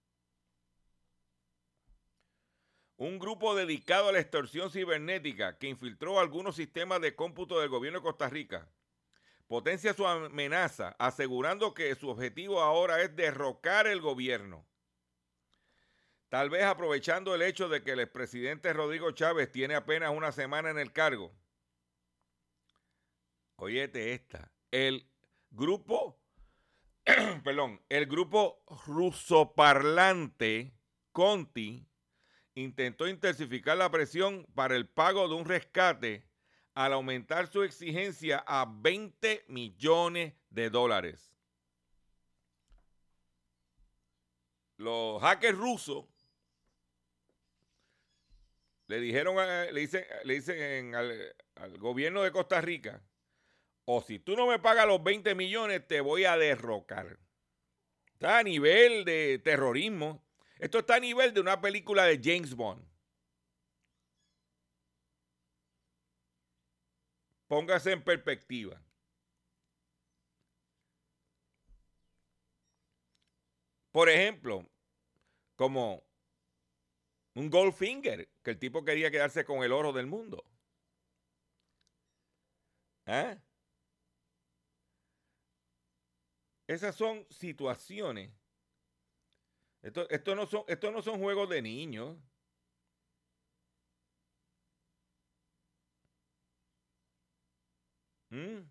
Un 3.03 3.19
grupo 3.19 3.53
dedicado 3.53 4.07
a 4.07 4.11
la 4.13 4.19
extorsión 4.19 4.71
cibernética 4.71 5.57
que 5.57 5.67
infiltró 5.67 6.21
algunos 6.21 6.55
sistemas 6.55 7.01
de 7.01 7.15
cómputo 7.15 7.59
del 7.59 7.67
gobierno 7.67 7.99
de 7.99 8.03
Costa 8.03 8.29
Rica, 8.29 8.69
potencia 9.47 9.93
su 9.93 10.07
amenaza, 10.07 10.95
asegurando 10.97 11.73
que 11.73 11.93
su 11.95 12.07
objetivo 12.09 12.61
ahora 12.61 13.01
es 13.01 13.13
derrocar 13.13 13.87
el 13.87 13.99
gobierno. 13.99 14.65
Tal 16.29 16.49
vez 16.49 16.63
aprovechando 16.63 17.35
el 17.35 17.41
hecho 17.41 17.67
de 17.67 17.83
que 17.83 17.91
el 17.91 17.99
expresidente 17.99 18.71
Rodrigo 18.71 19.11
Chávez 19.11 19.51
tiene 19.51 19.75
apenas 19.75 20.11
una 20.11 20.31
semana 20.31 20.69
en 20.69 20.79
el 20.79 20.93
cargo. 20.93 21.35
Oyete 23.57 24.13
esta, 24.13 24.49
el 24.71 25.09
grupo, 25.51 26.21
perdón, 27.43 27.81
el 27.89 28.05
grupo 28.05 28.63
rusoparlante 28.87 30.73
Conti 31.11 31.85
intentó 32.55 33.07
intensificar 33.07 33.77
la 33.77 33.89
presión 33.89 34.45
para 34.53 34.75
el 34.75 34.87
pago 34.87 35.27
de 35.27 35.35
un 35.35 35.45
rescate 35.45 36.25
al 36.73 36.93
aumentar 36.93 37.47
su 37.47 37.63
exigencia 37.63 38.43
a 38.47 38.65
20 38.65 39.45
millones 39.47 40.33
de 40.49 40.69
dólares. 40.69 41.31
Los 44.77 45.21
hackers 45.21 45.57
rusos 45.57 46.05
le 48.87 48.99
dijeron, 48.99 49.35
le 49.37 49.79
dicen, 49.79 50.05
le 50.23 50.33
dicen 50.33 50.95
al, 50.95 51.35
al 51.55 51.77
gobierno 51.77 52.21
de 52.23 52.31
Costa 52.31 52.59
Rica, 52.59 53.01
o 53.85 54.01
si 54.01 54.19
tú 54.19 54.35
no 54.35 54.47
me 54.47 54.59
pagas 54.59 54.87
los 54.87 55.03
20 55.03 55.35
millones, 55.35 55.85
te 55.87 56.01
voy 56.01 56.25
a 56.25 56.37
derrocar. 56.37 57.19
Está 58.13 58.39
a 58.39 58.43
nivel 58.43 59.03
de 59.03 59.39
terrorismo. 59.43 60.22
Esto 60.63 60.79
está 60.79 60.95
a 60.95 60.99
nivel 61.01 61.33
de 61.33 61.41
una 61.41 61.59
película 61.59 62.05
de 62.05 62.17
James 62.23 62.55
Bond. 62.55 62.81
Póngase 67.49 67.91
en 67.91 68.01
perspectiva. 68.01 68.81
Por 73.91 74.07
ejemplo, 74.07 74.65
como 75.57 76.01
un 77.35 77.49
Goldfinger, 77.49 78.29
que 78.41 78.51
el 78.51 78.57
tipo 78.57 78.85
quería 78.85 79.11
quedarse 79.11 79.43
con 79.43 79.63
el 79.63 79.73
oro 79.73 79.91
del 79.91 80.07
mundo. 80.07 80.45
¿Eh? 83.05 83.37
Esas 86.67 86.95
son 86.95 87.27
situaciones 87.29 88.42
esto, 89.83 90.35
no 90.35 90.47
son, 90.47 90.63
no 90.81 91.01
son 91.01 91.19
juegos 91.19 91.49
de 91.49 91.61
niños. 91.61 92.17
¿Mm? 98.29 98.63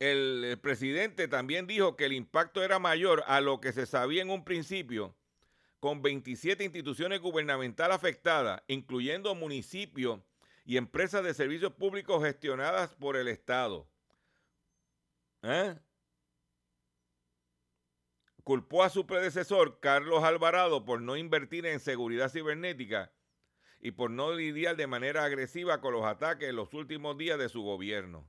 el, 0.00 0.58
presidente 0.60 1.28
también 1.28 1.66
dijo 1.66 1.94
que 1.96 2.06
el 2.06 2.12
impacto 2.14 2.64
era 2.64 2.78
mayor 2.78 3.22
a 3.26 3.40
lo 3.40 3.60
que 3.60 3.72
se 3.72 3.86
sabía 3.86 4.22
en 4.22 4.30
un 4.30 4.44
principio, 4.44 5.14
con 5.78 6.02
27 6.02 6.64
instituciones 6.64 7.20
gubernamentales 7.20 7.94
afectadas, 7.96 8.62
incluyendo 8.66 9.34
municipios 9.34 10.20
y 10.64 10.76
empresas 10.78 11.22
de 11.22 11.34
servicios 11.34 11.72
públicos 11.74 12.22
gestionadas 12.24 12.94
por 12.96 13.16
el 13.16 13.28
Estado. 13.28 13.86
¿Eh? 15.42 15.78
Culpó 18.50 18.82
a 18.82 18.88
su 18.90 19.06
predecesor, 19.06 19.78
Carlos 19.78 20.24
Alvarado, 20.24 20.84
por 20.84 21.00
no 21.00 21.16
invertir 21.16 21.66
en 21.66 21.78
seguridad 21.78 22.28
cibernética 22.30 23.12
y 23.80 23.92
por 23.92 24.10
no 24.10 24.32
lidiar 24.34 24.74
de 24.76 24.88
manera 24.88 25.22
agresiva 25.24 25.80
con 25.80 25.92
los 25.92 26.04
ataques 26.04 26.48
en 26.48 26.56
los 26.56 26.74
últimos 26.74 27.16
días 27.16 27.38
de 27.38 27.48
su 27.48 27.62
gobierno. 27.62 28.26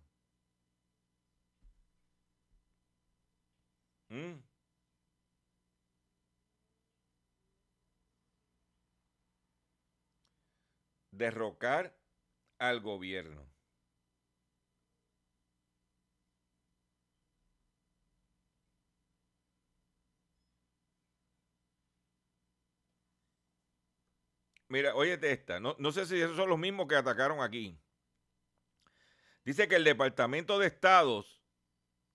¿Mm? 4.10 4.44
Derrocar 11.12 11.98
al 12.60 12.80
gobierno. 12.82 13.51
Mira, 24.72 24.96
óyete 24.96 25.30
esta. 25.34 25.60
No, 25.60 25.76
no, 25.80 25.92
sé 25.92 26.06
si 26.06 26.16
esos 26.18 26.38
son 26.38 26.48
los 26.48 26.58
mismos 26.58 26.88
que 26.88 26.96
atacaron 26.96 27.42
aquí. 27.42 27.78
Dice 29.44 29.68
que 29.68 29.76
el 29.76 29.84
Departamento 29.84 30.60
de 30.60 30.68
Estados 30.68 31.44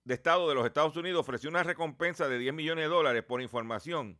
de 0.04 0.14
Estado 0.14 0.48
de 0.48 0.54
los 0.54 0.64
Estados 0.64 0.96
Unidos 0.96 1.20
ofreció 1.20 1.50
una 1.50 1.64
recompensa 1.64 2.28
de 2.28 2.38
10 2.38 2.54
millones 2.54 2.84
de 2.84 2.88
dólares 2.88 3.24
por 3.24 3.42
información 3.42 4.18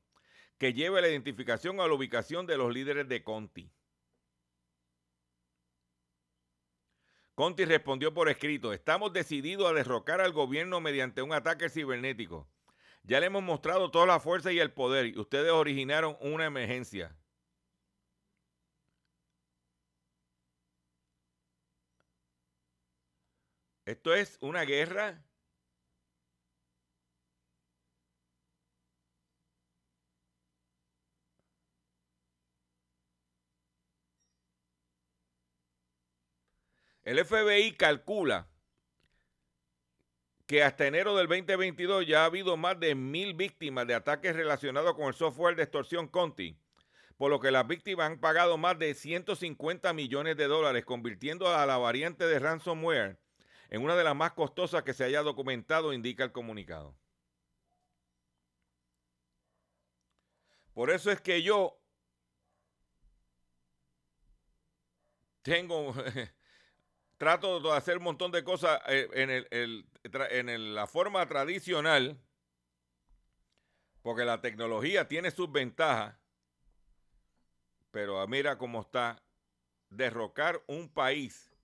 que 0.59 0.75
lleve 0.75 1.01
la 1.01 1.09
identificación 1.09 1.81
a 1.81 1.87
la 1.87 1.95
ubicación 1.95 2.47
de 2.47 2.59
los 2.59 2.75
líderes 2.75 3.09
de 3.09 3.25
Conti. 3.25 3.73
Conti 7.35 7.65
respondió 7.65 8.13
por 8.13 8.29
escrito, 8.29 8.75
estamos 8.75 9.15
decididos 9.15 9.71
a 9.71 9.73
derrocar 9.73 10.21
al 10.21 10.33
gobierno 10.33 10.83
mediante 10.83 11.23
un 11.23 11.33
ataque 11.33 11.71
cibernético. 11.71 12.51
Ya 13.03 13.19
le 13.19 13.27
hemos 13.27 13.43
mostrado 13.43 13.91
toda 13.91 14.05
la 14.05 14.21
fuerza 14.21 14.53
y 14.53 14.59
el 14.59 14.73
poder 14.73 15.07
y 15.07 15.19
ustedes 15.19 15.53
originaron 15.53 16.19
una 16.21 16.45
emergencia. 16.45 17.17
Esto 23.87 24.15
es 24.15 24.37
una 24.41 24.63
guerra. 24.63 25.23
El 37.05 37.25
FBI 37.25 37.77
calcula 37.77 38.49
que 40.47 40.65
hasta 40.65 40.87
enero 40.89 41.17
del 41.17 41.29
2022 41.29 42.07
ya 42.09 42.23
ha 42.23 42.25
habido 42.25 42.57
más 42.57 42.81
de 42.81 42.97
mil 42.97 43.35
víctimas 43.35 43.87
de 43.87 43.95
ataques 43.95 44.35
relacionados 44.35 44.95
con 44.97 45.07
el 45.07 45.15
software 45.15 45.55
de 45.55 45.63
extorsión 45.63 46.09
Conti, 46.09 46.59
por 47.17 47.31
lo 47.31 47.39
que 47.39 47.53
las 47.53 47.67
víctimas 47.69 48.11
han 48.11 48.19
pagado 48.19 48.59
más 48.59 48.77
de 48.81 48.95
150 48.95 49.93
millones 49.93 50.37
de 50.37 50.49
dólares, 50.49 50.85
convirtiendo 50.85 51.55
a 51.55 51.65
la 51.67 51.79
variante 51.79 52.27
de 52.27 52.41
ransomware 52.41 53.21
en 53.71 53.83
una 53.83 53.97
de 53.97 54.05
las 54.05 54.15
más 54.15 54.33
costosas 54.33 54.83
que 54.83 54.95
se 54.95 55.05
haya 55.05 55.23
documentado, 55.23 55.93
indica 55.93 56.25
el 56.25 56.33
comunicado. 56.33 56.97
Por 60.73 60.91
eso 60.91 61.11
es 61.11 61.21
que 61.21 61.43
yo 61.43 61.81
tengo, 65.43 65.95
trato 67.19 67.61
de 67.61 67.73
hacer 67.73 67.99
un 67.99 68.05
montón 68.05 68.31
de 68.31 68.45
cosas 68.45 68.81
eh, 68.89 69.09
en, 69.15 70.49
en 70.49 70.75
la 70.75 70.87
forma 70.87 71.27
tradicional, 71.27 72.21
porque 74.03 74.25
la 74.25 74.41
tecnología 74.41 75.09
tiene 75.09 75.31
sus 75.31 75.51
ventajas, 75.51 76.17
pero 77.91 78.25
mira 78.29 78.59
cómo 78.59 78.83
está 78.83 79.23
derrocar 79.89 80.63
un 80.67 80.89
país 80.89 81.56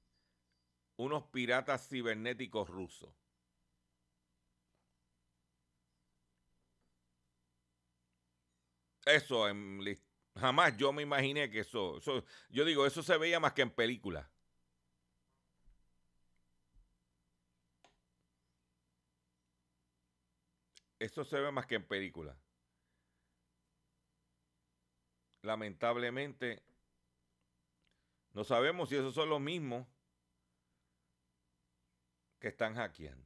unos 1.02 1.24
piratas 1.24 1.88
cibernéticos 1.88 2.68
rusos. 2.68 3.10
Eso, 9.04 9.46
jamás 10.36 10.76
yo 10.76 10.92
me 10.92 11.02
imaginé 11.02 11.50
que 11.50 11.60
eso, 11.60 11.98
eso, 11.98 12.24
yo 12.50 12.64
digo, 12.64 12.86
eso 12.86 13.02
se 13.02 13.16
veía 13.18 13.40
más 13.40 13.52
que 13.52 13.62
en 13.62 13.70
películas. 13.70 14.26
Eso 20.98 21.24
se 21.24 21.40
ve 21.40 21.50
más 21.50 21.66
que 21.66 21.74
en 21.74 21.84
películas. 21.84 22.36
Lamentablemente, 25.42 26.62
no 28.32 28.44
sabemos 28.44 28.88
si 28.88 28.94
esos 28.94 29.12
son 29.14 29.28
los 29.28 29.40
mismos 29.40 29.86
que 32.42 32.48
están 32.48 32.74
hackeando. 32.74 33.24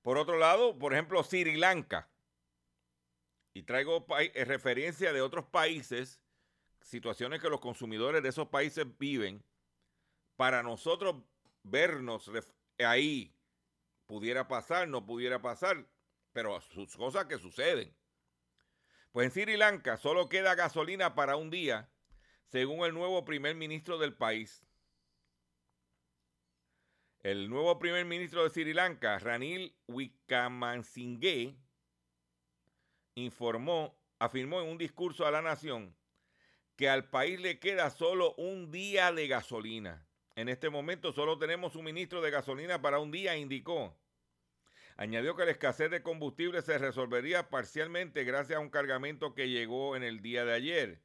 Por 0.00 0.16
otro 0.16 0.38
lado, 0.38 0.78
por 0.78 0.94
ejemplo, 0.94 1.22
Sri 1.22 1.56
Lanka. 1.56 2.08
Y 3.52 3.62
traigo 3.62 4.06
eh, 4.18 4.44
referencia 4.44 5.12
de 5.12 5.20
otros 5.20 5.44
países, 5.44 6.20
situaciones 6.80 7.40
que 7.40 7.50
los 7.50 7.60
consumidores 7.60 8.22
de 8.22 8.30
esos 8.30 8.48
países 8.48 8.86
viven. 8.98 9.44
Para 10.36 10.62
nosotros 10.62 11.22
vernos 11.62 12.30
ahí, 12.78 13.32
pudiera 14.06 14.48
pasar, 14.48 14.88
no 14.88 15.04
pudiera 15.04 15.40
pasar, 15.42 15.86
pero 16.32 16.60
sus 16.62 16.96
cosas 16.96 17.26
que 17.26 17.38
suceden. 17.38 17.94
Pues 19.12 19.26
en 19.26 19.30
Sri 19.32 19.56
Lanka 19.58 19.98
solo 19.98 20.30
queda 20.30 20.54
gasolina 20.54 21.14
para 21.14 21.36
un 21.36 21.50
día, 21.50 21.90
según 22.46 22.86
el 22.86 22.94
nuevo 22.94 23.24
primer 23.26 23.54
ministro 23.54 23.98
del 23.98 24.14
país. 24.14 24.63
El 27.24 27.48
nuevo 27.48 27.78
primer 27.78 28.04
ministro 28.04 28.44
de 28.44 28.50
Sri 28.50 28.74
Lanka, 28.74 29.18
Ranil 29.18 29.74
Wickramasinghe, 29.88 31.56
informó, 33.14 33.98
afirmó 34.18 34.60
en 34.60 34.68
un 34.68 34.76
discurso 34.76 35.26
a 35.26 35.30
la 35.30 35.40
nación 35.40 35.96
que 36.76 36.90
al 36.90 37.08
país 37.08 37.40
le 37.40 37.58
queda 37.58 37.88
solo 37.88 38.34
un 38.34 38.70
día 38.70 39.10
de 39.10 39.26
gasolina. 39.26 40.06
En 40.36 40.50
este 40.50 40.68
momento 40.68 41.14
solo 41.14 41.38
tenemos 41.38 41.72
suministro 41.72 42.20
de 42.20 42.30
gasolina 42.30 42.82
para 42.82 42.98
un 42.98 43.10
día, 43.10 43.38
indicó. 43.38 43.98
Añadió 44.98 45.34
que 45.34 45.46
la 45.46 45.52
escasez 45.52 45.90
de 45.90 46.02
combustible 46.02 46.60
se 46.60 46.76
resolvería 46.76 47.48
parcialmente 47.48 48.24
gracias 48.24 48.58
a 48.58 48.60
un 48.60 48.68
cargamento 48.68 49.34
que 49.34 49.48
llegó 49.48 49.96
en 49.96 50.02
el 50.02 50.20
día 50.20 50.44
de 50.44 50.52
ayer. 50.52 51.03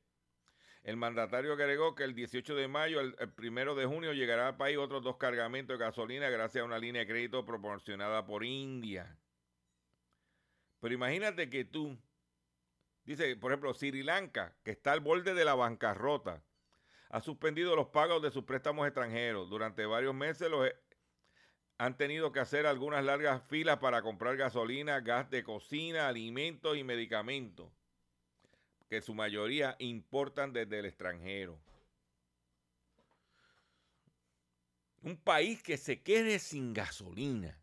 El 0.90 0.98
mandatario 0.98 1.54
agregó 1.54 1.94
que 1.94 2.04
el 2.04 2.16
18 2.16 2.56
de 2.56 2.68
mayo, 2.68 3.00
el, 3.00 3.16
1 3.38 3.76
de 3.76 3.86
junio, 3.86 4.12
llegará 4.12 4.48
al 4.48 4.58
país 4.58 4.76
otros 4.76 5.04
dos 5.04 5.18
cargamentos 5.18 5.78
de 5.78 5.86
gasolina 5.86 6.32
gracias 6.32 6.64
a 6.64 6.66
una 6.66 6.80
línea 6.80 7.02
de 7.02 7.08
crédito 7.08 7.46
proporcionada 7.46 8.26
por 8.26 8.44
India. 8.44 9.16
Pero 10.80 10.92
imagínate 10.92 11.48
que 11.48 11.64
tú, 11.64 11.96
dice, 13.04 13.36
por 13.36 13.52
ejemplo, 13.52 13.72
Sri 13.76 14.02
Lanka, 14.02 14.56
que 14.64 14.72
está 14.72 14.92
al 14.92 15.02
borde 15.02 15.36
de 15.36 15.46
la 15.46 15.54
bancarrota, 15.54 16.42
ha 17.10 17.22
suspendido 17.22 17.76
los 17.76 17.90
pagos 17.90 18.24
de 18.24 18.32
sus 18.32 18.46
préstamos 18.46 18.88
extranjeros. 18.88 19.48
Durante 19.48 19.86
varios 19.86 20.16
meses 20.16 20.50
los, 20.50 20.72
han 21.78 21.98
tenido 21.98 22.32
que 22.32 22.40
hacer 22.40 22.66
algunas 22.66 23.06
largas 23.06 23.44
filas 23.44 23.78
para 23.78 24.02
comprar 24.02 24.38
gasolina, 24.38 25.02
gas 25.02 25.30
de 25.30 25.44
cocina, 25.44 26.08
alimentos 26.08 26.76
y 26.76 26.84
medicamentos 26.84 27.70
que 28.90 29.02
su 29.02 29.14
mayoría 29.14 29.76
importan 29.80 30.52
desde 30.52 30.80
el 30.80 30.86
extranjero. 30.86 31.62
Un 35.04 35.16
país 35.16 35.62
que 35.62 35.78
se 35.78 36.02
quede 36.02 36.40
sin 36.40 36.74
gasolina. 36.74 37.62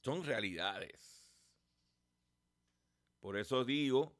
Son 0.00 0.24
realidades. 0.24 1.32
Por 3.20 3.36
eso 3.36 3.64
digo, 3.64 4.16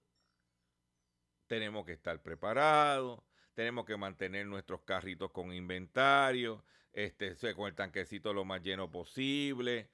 tenemos 1.46 1.86
que 1.86 1.92
estar 1.92 2.20
preparados, 2.22 3.20
tenemos 3.54 3.84
que 3.84 3.96
mantener 3.96 4.46
nuestros 4.46 4.82
carritos 4.82 5.30
con 5.30 5.52
inventario, 5.52 6.64
este, 6.92 7.36
con 7.54 7.68
el 7.68 7.74
tanquecito 7.74 8.32
lo 8.32 8.44
más 8.44 8.62
lleno 8.62 8.90
posible 8.90 9.88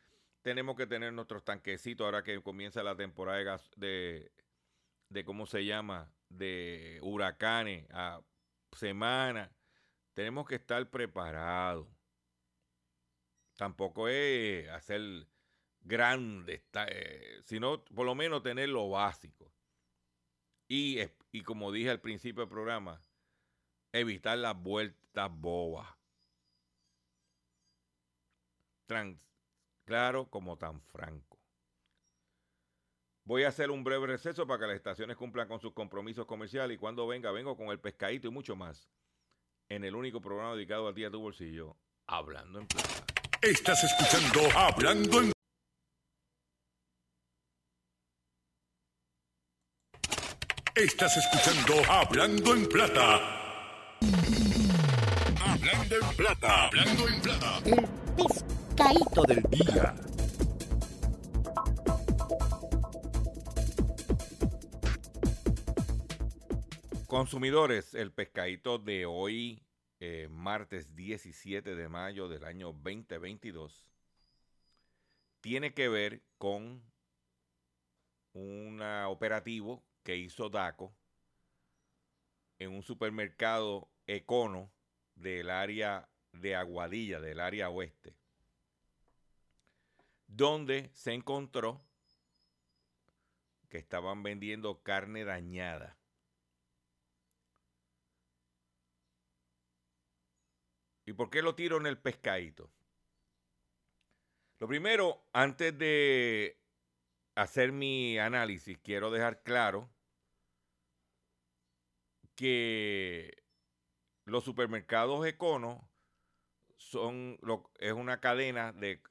tenemos 0.48 0.76
que 0.76 0.86
tener 0.86 1.12
nuestros 1.12 1.44
tanquecitos 1.44 2.06
ahora 2.06 2.22
que 2.22 2.40
comienza 2.40 2.82
la 2.82 2.96
temporada 2.96 3.60
de, 3.76 4.32
de, 5.10 5.22
¿cómo 5.22 5.44
se 5.44 5.66
llama? 5.66 6.10
De 6.30 6.98
huracanes 7.02 7.86
a 7.90 8.22
semana. 8.72 9.54
Tenemos 10.14 10.46
que 10.48 10.54
estar 10.54 10.88
preparados. 10.88 11.86
Tampoco 13.58 14.08
es 14.08 14.70
hacer 14.70 15.28
grande, 15.82 16.64
eh, 16.86 17.42
sino 17.44 17.84
por 17.84 18.06
lo 18.06 18.14
menos 18.14 18.42
tener 18.42 18.70
lo 18.70 18.88
básico. 18.88 19.52
Y, 20.66 20.98
y 21.30 21.42
como 21.42 21.72
dije 21.72 21.90
al 21.90 22.00
principio 22.00 22.40
del 22.40 22.48
programa, 22.48 23.02
evitar 23.92 24.38
las 24.38 24.56
vueltas 24.56 25.30
bobas. 25.30 25.94
Trans, 28.86 29.27
claro 29.88 30.28
como 30.28 30.58
tan 30.58 30.82
franco. 30.82 31.38
Voy 33.24 33.44
a 33.44 33.48
hacer 33.48 33.70
un 33.70 33.82
breve 33.82 34.06
receso 34.06 34.46
para 34.46 34.60
que 34.60 34.66
las 34.66 34.76
estaciones 34.76 35.16
cumplan 35.16 35.48
con 35.48 35.60
sus 35.60 35.72
compromisos 35.72 36.26
comerciales 36.26 36.74
y 36.74 36.78
cuando 36.78 37.06
venga, 37.06 37.30
vengo 37.30 37.56
con 37.56 37.68
el 37.68 37.80
pescadito 37.80 38.28
y 38.28 38.30
mucho 38.30 38.54
más. 38.54 38.90
En 39.70 39.84
el 39.84 39.94
único 39.94 40.20
programa 40.20 40.54
dedicado 40.54 40.88
al 40.88 40.94
día 40.94 41.06
de 41.06 41.12
tu 41.12 41.20
bolsillo, 41.20 41.74
Hablando 42.06 42.60
en 42.60 42.66
Plata. 42.66 43.04
Estás 43.40 43.82
escuchando 43.84 44.58
Hablando 44.58 45.22
en 45.22 45.32
Estás 50.74 51.16
escuchando 51.16 51.90
Hablando 51.90 52.54
en 52.54 52.68
Plata. 52.68 53.16
Hablando 55.40 55.96
en 55.96 56.16
Plata. 56.16 56.66
Hablando 56.66 57.08
en 57.08 57.20
Plata. 57.22 57.62
El 57.64 58.67
pescadito 58.78 59.22
del 59.22 59.42
día. 59.50 59.94
Consumidores, 67.08 67.94
el 67.94 68.12
pescadito 68.12 68.78
de 68.78 69.04
hoy, 69.04 69.64
eh, 69.98 70.28
martes 70.30 70.94
17 70.94 71.74
de 71.74 71.88
mayo 71.88 72.28
del 72.28 72.44
año 72.44 72.72
2022, 72.72 73.88
tiene 75.40 75.74
que 75.74 75.88
ver 75.88 76.22
con 76.36 76.80
un 78.32 78.80
operativo 79.06 79.84
que 80.04 80.16
hizo 80.16 80.50
DACO 80.50 80.94
en 82.60 82.70
un 82.70 82.84
supermercado 82.84 83.90
Econo 84.06 84.70
del 85.16 85.50
área 85.50 86.08
de 86.32 86.54
Aguadilla, 86.54 87.20
del 87.20 87.40
área 87.40 87.70
oeste, 87.70 88.14
donde 90.28 90.90
se 90.92 91.12
encontró 91.12 91.82
que 93.68 93.78
estaban 93.78 94.22
vendiendo 94.22 94.82
carne 94.82 95.24
dañada. 95.24 95.98
¿Y 101.04 101.14
por 101.14 101.30
qué 101.30 101.42
lo 101.42 101.54
tiro 101.54 101.78
en 101.78 101.86
el 101.86 101.98
pescadito? 101.98 102.70
Lo 104.58 104.68
primero, 104.68 105.24
antes 105.32 105.76
de 105.78 106.60
hacer 107.34 107.72
mi 107.72 108.18
análisis, 108.18 108.78
quiero 108.78 109.10
dejar 109.10 109.42
claro 109.42 109.88
que 112.34 113.42
los 114.24 114.44
supermercados 114.44 115.26
Econo 115.26 115.88
son 116.76 117.38
es 117.78 117.92
una 117.92 118.20
cadena 118.20 118.72
de, 118.72 119.02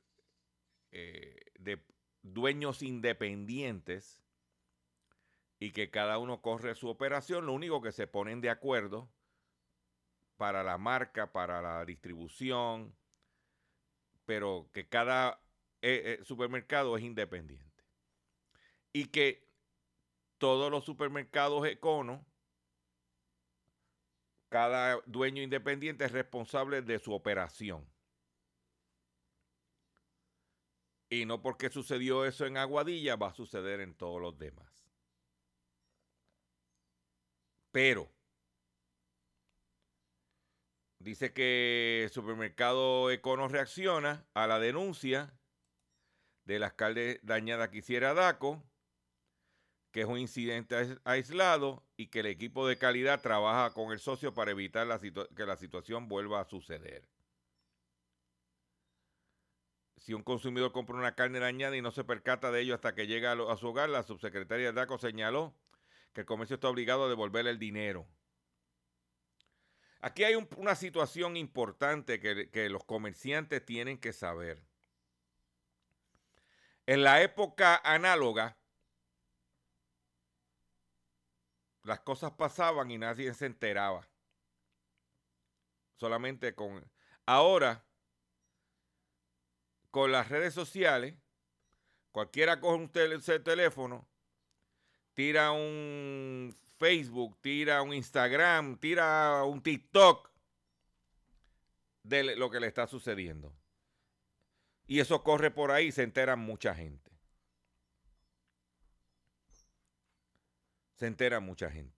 eh, 0.91 1.35
de 1.59 1.83
dueños 2.21 2.81
independientes 2.81 4.21
y 5.59 5.71
que 5.71 5.89
cada 5.89 6.17
uno 6.17 6.41
corre 6.41 6.75
su 6.75 6.87
operación. 6.89 7.45
Lo 7.45 7.53
único 7.53 7.81
que 7.81 7.91
se 7.91 8.07
ponen 8.07 8.41
de 8.41 8.49
acuerdo 8.49 9.09
para 10.37 10.63
la 10.63 10.77
marca, 10.77 11.31
para 11.31 11.61
la 11.61 11.83
distribución, 11.85 12.95
pero 14.25 14.69
que 14.73 14.87
cada 14.87 15.41
eh, 15.81 16.19
eh, 16.19 16.23
supermercado 16.23 16.95
es 16.97 17.03
independiente. 17.03 17.83
Y 18.93 19.05
que 19.05 19.47
todos 20.37 20.71
los 20.71 20.85
supermercados 20.85 21.67
Econo, 21.67 22.25
cada 24.49 25.01
dueño 25.05 25.41
independiente 25.41 26.05
es 26.05 26.11
responsable 26.11 26.81
de 26.81 26.99
su 26.99 27.13
operación. 27.13 27.85
Y 31.09 31.25
no 31.25 31.41
porque 31.41 31.69
sucedió 31.69 32.25
eso 32.25 32.45
en 32.45 32.57
Aguadilla 32.57 33.15
va 33.15 33.29
a 33.29 33.33
suceder 33.33 33.79
en 33.79 33.95
todos 33.95 34.21
los 34.21 34.37
demás. 34.37 34.91
Pero 37.71 38.11
Dice 40.99 41.31
que 41.31 42.03
el 42.03 42.09
supermercado 42.09 43.11
Econo 43.11 43.47
reacciona 43.47 44.27
a 44.33 44.45
la 44.45 44.59
denuncia 44.59 45.33
del 46.43 46.63
alcalde 46.63 47.19
dañada 47.23 47.69
que 47.69 47.77
hiciera 47.77 48.13
DACO, 48.13 48.63
que 49.91 50.01
es 50.01 50.07
un 50.07 50.17
incidente 50.17 50.99
aislado 51.05 51.85
y 51.95 52.07
que 52.07 52.21
el 52.21 52.25
equipo 52.25 52.67
de 52.67 52.77
calidad 52.77 53.21
trabaja 53.21 53.73
con 53.73 53.91
el 53.91 53.99
socio 53.99 54.33
para 54.33 54.51
evitar 54.51 54.87
que 55.35 55.45
la 55.45 55.55
situación 55.55 56.07
vuelva 56.07 56.41
a 56.41 56.45
suceder. 56.45 57.07
Si 59.97 60.13
un 60.13 60.23
consumidor 60.23 60.71
compra 60.71 60.95
una 60.95 61.15
carne 61.15 61.39
dañada 61.39 61.75
y 61.75 61.81
no 61.81 61.91
se 61.91 62.03
percata 62.03 62.51
de 62.51 62.61
ello 62.61 62.75
hasta 62.75 62.93
que 62.93 63.07
llega 63.07 63.31
a, 63.31 63.57
su 63.57 63.67
hogar, 63.67 63.89
la 63.89 64.03
subsecretaria 64.03 64.67
de 64.67 64.73
DACO 64.73 64.97
señaló 64.97 65.55
que 66.13 66.21
el 66.21 66.27
comercio 66.27 66.55
está 66.55 66.69
obligado 66.69 67.05
a 67.05 67.09
devolverle 67.09 67.49
el 67.49 67.59
dinero. 67.59 68.07
Aquí 69.99 70.23
hay 70.23 70.35
una 70.35 70.75
situación 70.75 71.35
importante 71.35 72.19
que, 72.19 72.69
los 72.69 72.83
comerciantes 72.83 73.65
tienen 73.65 73.97
que 73.97 74.13
saber. 74.13 74.63
En 76.85 77.03
la 77.03 77.21
época 77.21 77.81
análoga, 77.83 78.57
las 81.83 81.99
cosas 82.01 82.31
pasaban 82.31 82.91
y 82.91 82.97
nadie 82.97 83.33
se 83.33 83.47
enteraba. 83.47 84.07
Solamente 85.95 86.53
con... 86.53 86.89
Ahora, 87.25 87.86
con 89.97 90.11
las 90.11 90.29
redes 90.29 90.53
sociales, 90.53 91.15
cualquiera 92.11 92.59
coge 92.59 92.75
un 92.75 92.91
teléfono, 92.91 94.07
tira 95.15 95.51
un 95.51 96.55
Facebook, 96.77 97.41
tira 97.41 97.81
un 97.81 97.95
Instagram, 97.95 98.77
tira 98.77 99.43
un 99.43 99.63
TikTok 99.63 100.29
de 102.03 102.35
lo 102.35 102.51
que 102.51 102.59
le 102.59 102.67
está 102.67 102.85
sucediendo. 102.85 103.55
Y 104.85 104.99
eso 104.99 105.23
corre 105.23 105.49
por 105.49 105.71
ahí 105.71 105.91
se 105.91 106.03
entera 106.03 106.35
mucha 106.35 106.75
gente. 106.75 107.11
Se 110.97 111.07
entera 111.07 111.39
mucha 111.39 111.71
gente. 111.71 111.96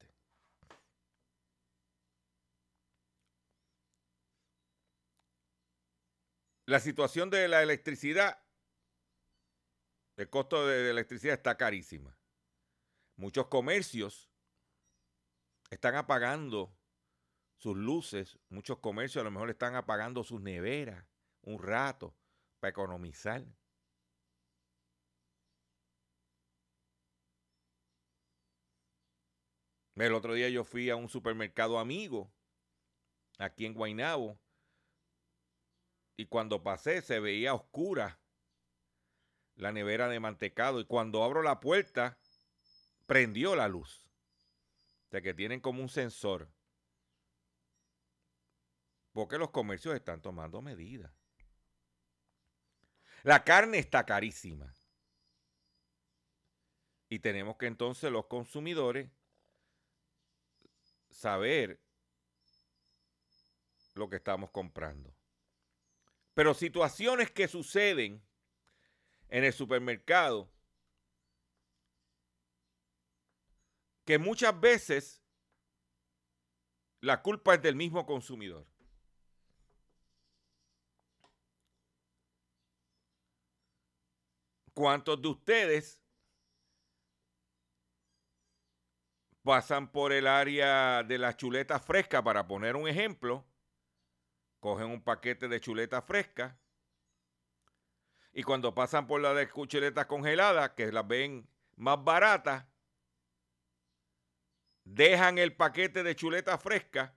La 6.70 6.80
situación 6.80 7.32
de 7.32 7.48
la 7.48 7.64
electricidad, 7.64 8.44
el 10.18 10.30
costo 10.30 10.68
de 10.68 10.92
electricidad 10.92 11.34
está 11.34 11.58
carísima. 11.58 12.16
Muchos 13.16 13.48
comercios 13.48 14.30
están 15.72 15.96
apagando 15.96 16.72
sus 17.58 17.76
luces, 17.76 18.38
muchos 18.50 18.78
comercios 18.78 19.22
a 19.22 19.24
lo 19.24 19.32
mejor 19.32 19.50
están 19.50 19.76
apagando 19.76 20.24
sus 20.24 20.42
neveras 20.42 21.04
un 21.42 21.60
rato 21.60 22.16
para 22.60 22.70
economizar. 22.70 23.44
El 29.96 30.14
otro 30.14 30.36
día 30.36 30.50
yo 30.50 30.64
fui 30.64 30.92
a 30.92 30.96
un 30.96 31.10
supermercado 31.10 31.80
amigo 31.80 32.32
aquí 33.40 33.66
en 33.66 33.74
Guaynabo 33.74 34.40
y 36.20 36.26
cuando 36.26 36.62
pasé 36.62 37.02
se 37.02 37.22
veía 37.22 37.54
oscura 37.54 38.20
la 39.56 39.72
nevera 39.72 40.10
de 40.10 40.20
mantecado 40.20 40.82
y 40.82 40.86
cuando 40.86 41.24
abro 41.24 41.42
la 41.42 41.62
puerta 41.62 42.20
prendió 43.06 43.56
la 43.56 43.70
luz. 43.70 44.06
De 45.12 45.22
que 45.22 45.34
tienen 45.34 45.62
como 45.62 45.82
un 45.82 45.88
sensor. 45.88 46.52
Porque 49.14 49.38
los 49.38 49.52
comercios 49.52 49.96
están 49.96 50.22
tomando 50.22 50.62
medidas. 50.62 51.10
La 53.24 53.46
carne 53.46 53.80
está 53.80 54.06
carísima. 54.06 54.76
Y 57.08 57.20
tenemos 57.20 57.56
que 57.56 57.68
entonces 57.68 58.12
los 58.12 58.26
consumidores 58.26 59.10
saber 61.12 61.80
lo 63.96 64.10
que 64.10 64.18
estamos 64.18 64.50
comprando. 64.52 65.16
Pero 66.40 66.54
situaciones 66.54 67.32
que 67.32 67.50
suceden 67.50 68.26
en 69.28 69.44
el 69.44 69.52
supermercado 69.52 70.50
que 74.06 74.18
muchas 74.18 74.58
veces 74.58 75.22
la 77.02 77.22
culpa 77.22 77.56
es 77.56 77.62
del 77.62 77.76
mismo 77.76 78.06
consumidor. 78.06 78.66
¿Cuántos 84.74 85.22
de 85.22 85.28
ustedes 85.28 86.02
pasan 89.44 89.92
por 89.92 90.14
el 90.14 90.26
área 90.26 91.04
de 91.04 91.18
la 91.18 91.36
chuleta 91.36 91.82
fresca, 91.82 92.24
para 92.24 92.48
poner 92.48 92.78
un 92.78 92.88
ejemplo? 92.88 93.49
Cogen 94.60 94.88
un 94.88 95.02
paquete 95.02 95.48
de 95.48 95.60
chuleta 95.62 96.02
fresca 96.02 96.58
y 98.32 98.44
cuando 98.44 98.74
pasan 98.74 99.08
por 99.08 99.22
la 99.22 99.34
de 99.34 99.50
chuletas 99.68 100.06
congeladas, 100.06 100.72
que 100.72 100.92
las 100.92 101.08
ven 101.08 101.48
más 101.76 102.04
baratas, 102.04 102.66
dejan 104.84 105.38
el 105.38 105.56
paquete 105.56 106.04
de 106.04 106.16
chuleta 106.16 106.58
fresca 106.58 107.16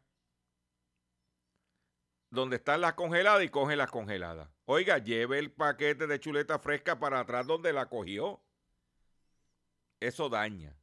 donde 2.30 2.56
están 2.56 2.80
las 2.80 2.94
congeladas 2.94 3.44
y 3.44 3.50
cogen 3.50 3.76
las 3.78 3.90
congeladas. 3.90 4.48
Oiga, 4.64 4.98
lleve 4.98 5.38
el 5.38 5.52
paquete 5.52 6.06
de 6.06 6.18
chuleta 6.18 6.58
fresca 6.58 6.98
para 6.98 7.20
atrás 7.20 7.46
donde 7.46 7.72
la 7.74 7.86
cogió. 7.86 8.42
Eso 10.00 10.30
daña. 10.30 10.74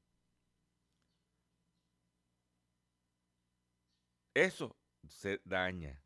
Eso 4.35 4.75
se 5.07 5.41
daña. 5.43 6.01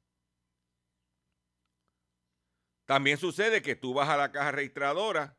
También 2.85 3.17
sucede 3.17 3.61
que 3.61 3.75
tú 3.75 3.93
vas 3.93 4.09
a 4.09 4.17
la 4.17 4.31
caja 4.31 4.51
registradora, 4.51 5.37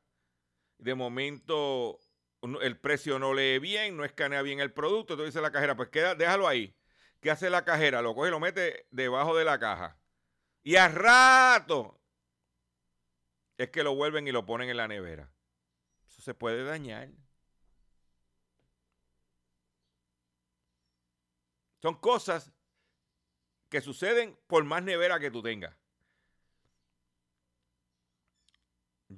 de 0.78 0.94
momento 0.94 2.00
el 2.60 2.78
precio 2.78 3.18
no 3.18 3.32
lee 3.34 3.58
bien, 3.58 3.96
no 3.96 4.04
escanea 4.04 4.42
bien 4.42 4.60
el 4.60 4.72
producto, 4.72 5.14
entonces 5.14 5.34
dice 5.34 5.42
la 5.42 5.52
cajera, 5.52 5.76
pues 5.76 5.88
queda, 5.88 6.14
déjalo 6.14 6.46
ahí. 6.46 6.76
¿Qué 7.20 7.30
hace 7.30 7.48
la 7.48 7.64
cajera? 7.64 8.02
Lo 8.02 8.14
coge 8.14 8.28
y 8.28 8.30
lo 8.30 8.40
mete 8.40 8.86
debajo 8.90 9.34
de 9.36 9.44
la 9.44 9.58
caja. 9.58 9.98
Y 10.62 10.76
a 10.76 10.88
rato 10.88 11.98
es 13.56 13.70
que 13.70 13.82
lo 13.82 13.94
vuelven 13.94 14.26
y 14.28 14.32
lo 14.32 14.44
ponen 14.44 14.68
en 14.68 14.76
la 14.76 14.88
nevera. 14.88 15.30
Eso 16.06 16.20
se 16.22 16.34
puede 16.34 16.64
dañar. 16.64 17.08
Son 21.80 21.94
cosas 21.94 22.52
que 23.68 23.80
suceden 23.80 24.38
por 24.46 24.64
más 24.64 24.82
nevera 24.82 25.18
que 25.18 25.30
tú 25.30 25.42
tengas. 25.42 25.74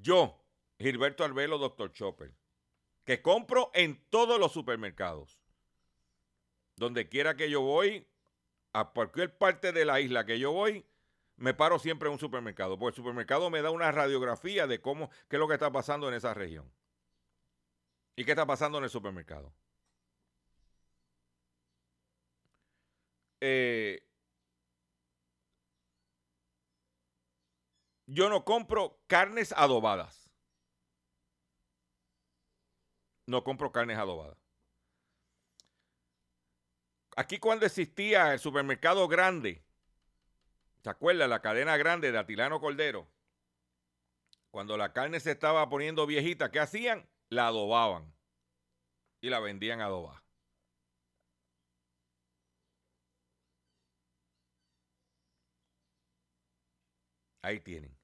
Yo, 0.07 0.41
Gilberto 0.79 1.25
Arbelo, 1.25 1.59
Dr. 1.59 1.91
Chopper, 1.91 2.33
que 3.05 3.21
compro 3.21 3.73
en 3.75 4.01
todos 4.09 4.39
los 4.39 4.53
supermercados. 4.53 5.41
Donde 6.77 7.09
quiera 7.09 7.35
que 7.35 7.51
yo 7.51 7.61
voy, 7.61 8.07
a 8.73 8.85
cualquier 8.85 9.37
parte 9.37 9.73
de 9.73 9.85
la 9.85 10.01
isla 10.01 10.25
que 10.25 10.39
yo 10.39 10.53
voy, 10.53 10.87
me 11.35 11.55
paro 11.55 11.81
siempre 11.81 12.07
en 12.07 12.13
un 12.13 12.21
supermercado. 12.21 12.79
Porque 12.79 12.91
el 12.91 13.03
supermercado 13.03 13.51
me 13.51 13.63
da 13.63 13.71
una 13.73 13.91
radiografía 13.91 14.69
de 14.69 14.81
cómo, 14.81 15.11
qué 15.29 15.37
es 15.37 15.41
lo 15.41 15.49
que 15.49 15.55
está 15.55 15.73
pasando 15.73 16.07
en 16.07 16.15
esa 16.15 16.35
región. 16.35 16.71
¿Y 18.15 18.25
qué 18.25 18.31
está 18.31 18.47
pasando 18.47 18.79
en 18.79 18.85
el 18.85 18.91
supermercado? 18.91 19.53
Eh, 23.41 24.07
yo 28.07 28.29
no 28.29 28.45
compro 28.45 28.99
carnes 29.07 29.53
adobadas. 29.53 30.31
No 33.27 33.43
compro 33.43 33.73
carnes 33.73 33.99
adobadas. 33.99 34.39
Aquí 37.17 37.39
cuando 37.39 37.67
existía 37.67 38.33
el 38.35 38.39
supermercado 38.39 39.09
grande, 39.09 39.65
¿se 40.83 40.91
acuerda? 40.91 41.27
La 41.27 41.41
cadena 41.41 41.77
grande 41.77 42.13
de 42.13 42.19
Atilano 42.19 42.61
Cordero. 42.61 43.09
Cuando 44.51 44.77
la 44.77 44.93
carne 44.93 45.21
se 45.21 45.33
estaba 45.33 45.69
poniendo 45.69 46.07
viejita, 46.07 46.51
¿qué 46.51 46.61
hacían? 46.61 47.09
La 47.29 47.49
adobaban 47.49 48.15
y 49.21 49.31
la 49.31 49.41
vendían 49.41 49.81
adobada. 49.81 50.23
Ahí 57.43 57.61
tienen. 57.61 57.96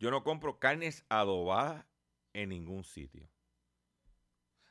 Yo 0.00 0.10
no 0.10 0.24
compro 0.24 0.58
carnes 0.58 1.04
adobadas 1.10 1.84
en 2.32 2.48
ningún 2.48 2.84
sitio. 2.84 3.28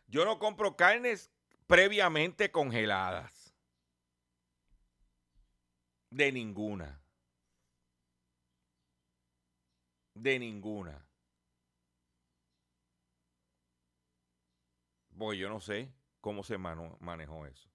Yo 0.08 0.26
no 0.26 0.40
compro 0.40 0.76
carnes 0.76 1.32
previamente 1.68 2.52
congeladas. 2.52 3.54
De 6.10 6.32
ninguna. 6.32 7.00
De 10.16 10.40
ninguna. 10.40 11.08
Pues 15.16 15.38
yo 15.38 15.48
no 15.48 15.60
sé 15.60 15.94
cómo 16.22 16.44
se 16.44 16.58
manejó 16.58 17.46
eso. 17.46 17.70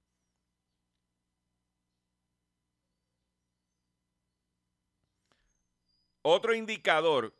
Otro 6.22 6.54
indicador, 6.54 7.32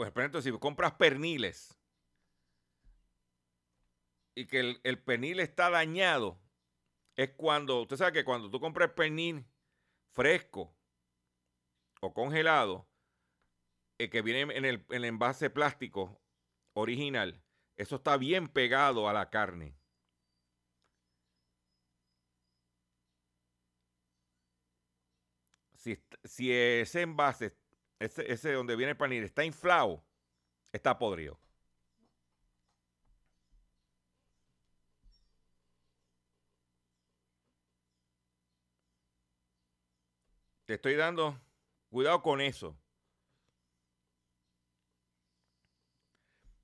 pues 0.00 0.12
por 0.12 0.22
ejemplo, 0.22 0.40
si 0.40 0.50
compras 0.52 0.94
perniles 0.94 1.78
y 4.34 4.46
que 4.46 4.80
el, 4.82 5.02
pernil 5.02 5.40
está 5.40 5.68
dañado, 5.68 6.40
es 7.16 7.32
cuando, 7.36 7.82
usted 7.82 7.98
sabe 7.98 8.12
que 8.12 8.24
cuando 8.24 8.50
tú 8.50 8.60
compras 8.60 8.92
pernil 8.92 9.44
fresco 10.12 10.74
o 12.00 12.14
congelado, 12.14 12.88
el 13.98 14.08
que 14.08 14.22
viene 14.22 14.56
en 14.56 14.64
el, 14.64 14.86
en 14.88 14.96
el 14.96 15.04
envase 15.04 15.50
plástico 15.50 16.18
original, 16.72 17.42
eso 17.76 17.96
está 17.96 18.16
bien 18.16 18.48
pegado 18.48 19.06
a 19.06 19.12
la 19.12 19.28
carne. 19.28 19.76
si, 26.24 26.52
ese 26.52 27.02
envase, 27.02 27.54
ese, 28.00 28.32
ese 28.32 28.52
donde 28.52 28.74
viene 28.76 28.92
el 28.92 28.96
panil, 28.96 29.22
está 29.22 29.44
inflado, 29.44 30.02
está 30.72 30.98
podrido. 30.98 31.38
Te 40.64 40.74
estoy 40.74 40.94
dando 40.94 41.38
cuidado 41.90 42.22
con 42.22 42.40
eso. 42.40 42.76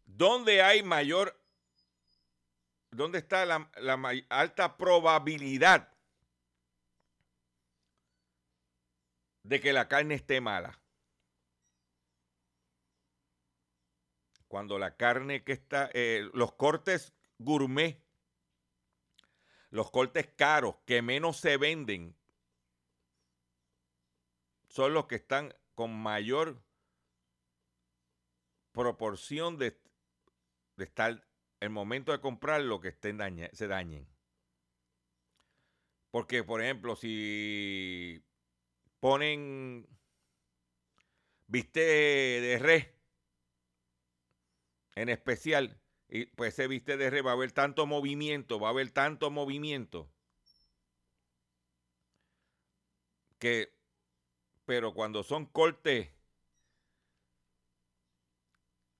¿Dónde 0.04 0.62
hay 0.62 0.82
mayor, 0.82 1.38
dónde 2.90 3.18
está 3.18 3.44
la, 3.44 3.70
la 3.76 4.00
alta 4.30 4.76
probabilidad 4.78 5.92
de 9.42 9.60
que 9.60 9.72
la 9.72 9.88
carne 9.88 10.14
esté 10.14 10.40
mala. 10.40 10.78
Cuando 14.48 14.78
la 14.78 14.96
carne 14.96 15.44
que 15.44 15.52
está, 15.52 15.90
eh, 15.92 16.28
los 16.32 16.52
cortes 16.54 17.14
gourmet, 17.38 18.02
los 19.70 19.90
cortes 19.90 20.28
caros 20.36 20.76
que 20.86 21.02
menos 21.02 21.38
se 21.38 21.56
venden, 21.56 22.16
son 24.68 24.94
los 24.94 25.06
que 25.06 25.16
están 25.16 25.54
con 25.74 25.94
mayor 25.94 26.62
proporción 28.72 29.58
de, 29.58 29.80
de 30.76 30.84
estar 30.84 31.26
el 31.60 31.70
momento 31.70 32.12
de 32.12 32.20
comprar 32.20 32.60
lo 32.60 32.80
que 32.80 32.88
estén 32.88 33.18
se 33.52 33.66
dañen. 33.66 34.06
Porque, 36.10 36.44
por 36.44 36.62
ejemplo, 36.62 36.94
si 36.96 38.22
ponen 39.00 39.86
viste 41.46 41.80
de 41.80 42.58
res 42.58 42.95
en 44.96 45.08
especial, 45.08 45.80
y 46.08 46.26
pues 46.26 46.54
ese 46.54 46.66
viste 46.68 46.96
de 46.96 47.10
res 47.10 47.24
va 47.24 47.30
a 47.30 47.34
haber 47.34 47.52
tanto 47.52 47.86
movimiento, 47.86 48.58
va 48.58 48.68
a 48.68 48.70
haber 48.72 48.90
tanto 48.90 49.30
movimiento 49.30 50.10
que, 53.38 53.72
pero 54.64 54.94
cuando 54.94 55.22
son 55.22 55.46
cortes 55.46 56.10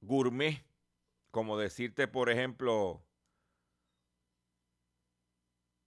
gourmet, 0.01 0.65
como 1.31 1.59
decirte, 1.59 2.09
por 2.09 2.31
ejemplo, 2.31 3.05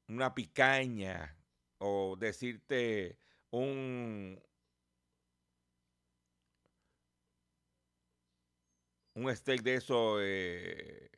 una 0.08 0.34
picaña 0.34 1.38
o 1.78 2.16
decirte 2.20 3.18
un, 3.52 4.42
un 9.20 9.36
steak 9.36 9.62
de 9.62 9.76
eso 9.76 10.18
eh, 10.22 11.12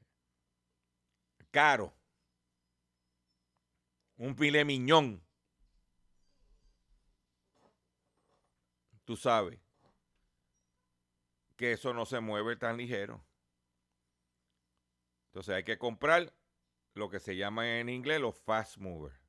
caro, 1.52 1.94
un 4.18 4.36
filet 4.36 4.66
miñón, 4.66 5.24
tú 9.06 9.16
sabes 9.16 9.60
que 11.56 11.74
eso 11.74 11.94
no 11.94 12.06
se 12.08 12.20
mueve 12.20 12.56
tan 12.56 12.78
ligero. 12.78 13.24
Entonces 15.28 15.56
hay 15.56 15.64
que 15.64 15.78
comprar 15.78 16.34
lo 16.96 17.10
que 17.10 17.20
se 17.20 17.36
llama 17.36 17.80
en 17.80 17.88
inglés 17.88 18.20
los 18.20 18.40
fast 18.40 18.78
movers. 18.78 19.22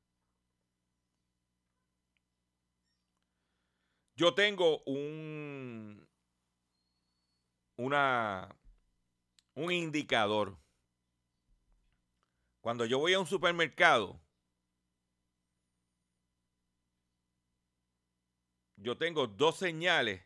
Yo 4.16 4.34
tengo 4.34 4.82
un 4.84 6.08
una 7.76 8.48
un 9.54 9.72
indicador. 9.72 10.56
Cuando 12.60 12.84
yo 12.84 12.98
voy 12.98 13.12
a 13.14 13.20
un 13.20 13.26
supermercado, 13.26 14.20
yo 18.76 18.96
tengo 18.96 19.26
dos 19.26 19.56
señales 19.56 20.22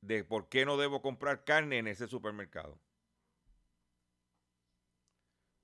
de 0.00 0.24
por 0.24 0.48
qué 0.48 0.64
no 0.64 0.76
debo 0.76 1.02
comprar 1.02 1.44
carne 1.44 1.78
en 1.78 1.88
ese 1.88 2.08
supermercado. 2.08 2.80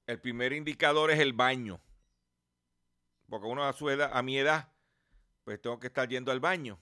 El 0.07 0.20
primer 0.20 0.53
indicador 0.53 1.11
es 1.11 1.18
el 1.18 1.32
baño. 1.32 1.80
Porque 3.28 3.47
uno 3.47 3.64
a 3.64 3.72
su 3.72 3.90
edad, 3.90 4.11
a 4.12 4.22
mi 4.22 4.38
edad, 4.38 4.72
pues 5.42 5.61
tengo 5.61 5.80
que 5.80 5.88
estar 5.88 6.09
yendo 6.09 6.30
al 6.30 6.38
baño. 6.38 6.80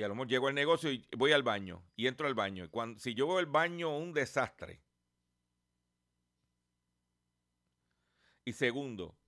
Y 0.00 0.02
a 0.02 0.08
lo 0.08 0.14
mejor 0.14 0.28
llego 0.28 0.48
al 0.48 0.54
negocio 0.54 0.90
y 0.90 1.06
voy 1.14 1.32
al 1.32 1.42
baño 1.42 1.84
y 1.94 2.06
entro 2.06 2.26
al 2.26 2.32
baño. 2.32 2.64
Y 2.64 2.68
cuando, 2.68 2.98
si 2.98 3.12
yo 3.12 3.28
veo 3.28 3.38
el 3.38 3.44
baño 3.44 3.94
un 3.94 4.14
desastre. 4.14 4.82
Y 8.46 8.54
segundo, 8.54 9.18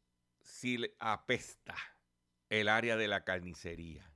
si 0.41 0.79
apesta 0.99 1.77
el 2.49 2.71
área 2.71 2.97
de 2.97 3.07
la 3.07 3.23
carnicería, 3.23 4.11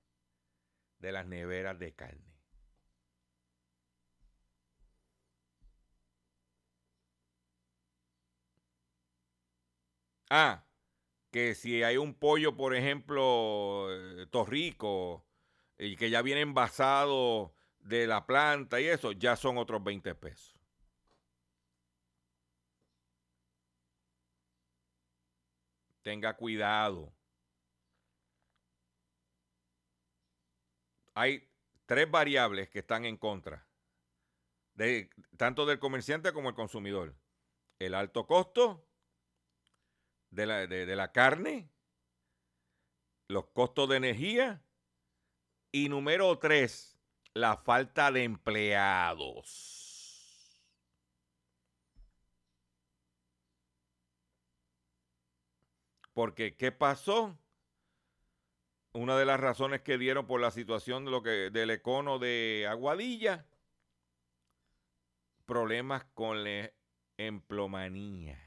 de 0.98 1.12
las 1.12 1.26
neveras 1.26 1.78
de 1.78 1.94
carne. 1.94 2.40
Ah, 10.30 10.64
que 11.30 11.54
si 11.54 11.82
hay 11.82 11.98
un 11.98 12.14
pollo, 12.14 12.56
por 12.56 12.74
ejemplo, 12.74 13.88
eh, 13.90 14.26
torrico, 14.30 15.25
y 15.78 15.96
que 15.96 16.10
ya 16.10 16.22
viene 16.22 16.40
envasado 16.40 17.54
de 17.80 18.06
la 18.06 18.26
planta 18.26 18.80
y 18.80 18.86
eso, 18.86 19.12
ya 19.12 19.36
son 19.36 19.58
otros 19.58 19.82
20 19.82 20.14
pesos. 20.14 20.54
Tenga 26.02 26.36
cuidado. 26.36 27.12
Hay 31.14 31.48
tres 31.86 32.10
variables 32.10 32.68
que 32.68 32.80
están 32.80 33.04
en 33.04 33.16
contra, 33.16 33.66
de, 34.74 35.10
tanto 35.36 35.66
del 35.66 35.78
comerciante 35.78 36.32
como 36.32 36.50
el 36.50 36.54
consumidor. 36.54 37.16
El 37.78 37.94
alto 37.94 38.26
costo 38.26 38.86
de 40.30 40.46
la, 40.46 40.66
de 40.66 40.96
la 40.96 41.12
carne, 41.12 41.70
los 43.28 43.46
costos 43.48 43.88
de 43.88 43.96
energía 43.96 44.65
y 45.72 45.88
número 45.88 46.38
tres, 46.38 46.98
la 47.34 47.56
falta 47.56 48.10
de 48.10 48.24
empleados. 48.24 49.76
Porque, 56.14 56.56
¿qué 56.56 56.72
pasó? 56.72 57.38
Una 58.94 59.18
de 59.18 59.26
las 59.26 59.38
razones 59.38 59.82
que 59.82 59.98
dieron 59.98 60.26
por 60.26 60.40
la 60.40 60.50
situación 60.50 61.04
de 61.04 61.10
lo 61.10 61.22
que, 61.22 61.50
del 61.50 61.70
econo 61.70 62.18
de 62.18 62.66
Aguadilla, 62.70 63.44
problemas 65.44 66.04
con 66.14 66.42
la 66.42 66.72
emplomanía. 67.18 68.42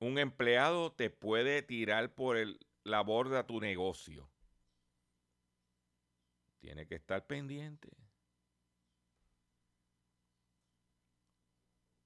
Un 0.00 0.18
empleado 0.18 0.92
te 0.92 1.10
puede 1.10 1.62
tirar 1.62 2.12
por 2.12 2.36
el, 2.36 2.58
la 2.84 3.02
borda 3.02 3.46
tu 3.46 3.60
negocio. 3.60 4.30
Tiene 6.60 6.86
que 6.86 6.96
estar 6.96 7.26
pendiente. 7.26 7.88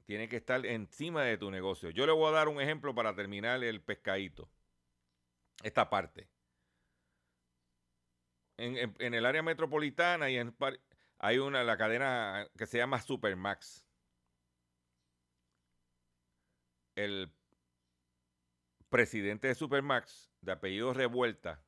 Tiene 0.06 0.28
que 0.28 0.36
estar 0.36 0.64
encima 0.66 1.22
de 1.24 1.38
tu 1.38 1.50
negocio. 1.50 1.90
Yo 1.90 2.06
le 2.06 2.12
voy 2.12 2.28
a 2.28 2.36
dar 2.36 2.48
un 2.48 2.60
ejemplo 2.60 2.94
para 2.94 3.14
terminar 3.14 3.64
el 3.64 3.80
pescadito. 3.82 4.50
Esta 5.62 5.88
parte. 5.88 6.28
En, 8.56 9.14
el 9.14 9.26
área 9.26 9.42
metropolitana 9.42 10.30
y 10.30 10.36
en, 10.36 10.54
hay 11.18 11.38
una, 11.38 11.64
la 11.64 11.76
cadena 11.76 12.46
que 12.56 12.66
se 12.66 12.78
llama 12.78 13.00
Supermax. 13.00 13.84
El 16.94 17.32
presidente 18.94 19.48
de 19.48 19.56
Supermax, 19.56 20.30
de 20.40 20.52
apellido 20.52 20.94
Revuelta, 20.94 21.60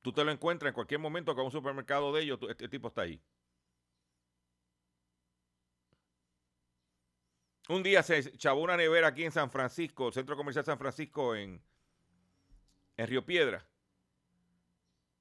tú 0.00 0.10
te 0.10 0.24
lo 0.24 0.30
encuentras 0.30 0.70
en 0.70 0.74
cualquier 0.74 0.98
momento 0.98 1.34
con 1.34 1.44
un 1.44 1.50
supermercado 1.50 2.10
de 2.14 2.22
ellos, 2.22 2.38
este 2.48 2.70
tipo 2.70 2.88
está 2.88 3.02
ahí. 3.02 3.22
Un 7.68 7.82
día 7.82 8.02
se 8.02 8.32
chavó 8.38 8.62
una 8.62 8.78
nevera 8.78 9.08
aquí 9.08 9.24
en 9.24 9.32
San 9.32 9.50
Francisco, 9.50 10.10
Centro 10.10 10.38
Comercial 10.38 10.64
San 10.64 10.78
Francisco, 10.78 11.36
en, 11.36 11.62
en 12.96 13.06
Río 13.06 13.26
Piedra. 13.26 13.68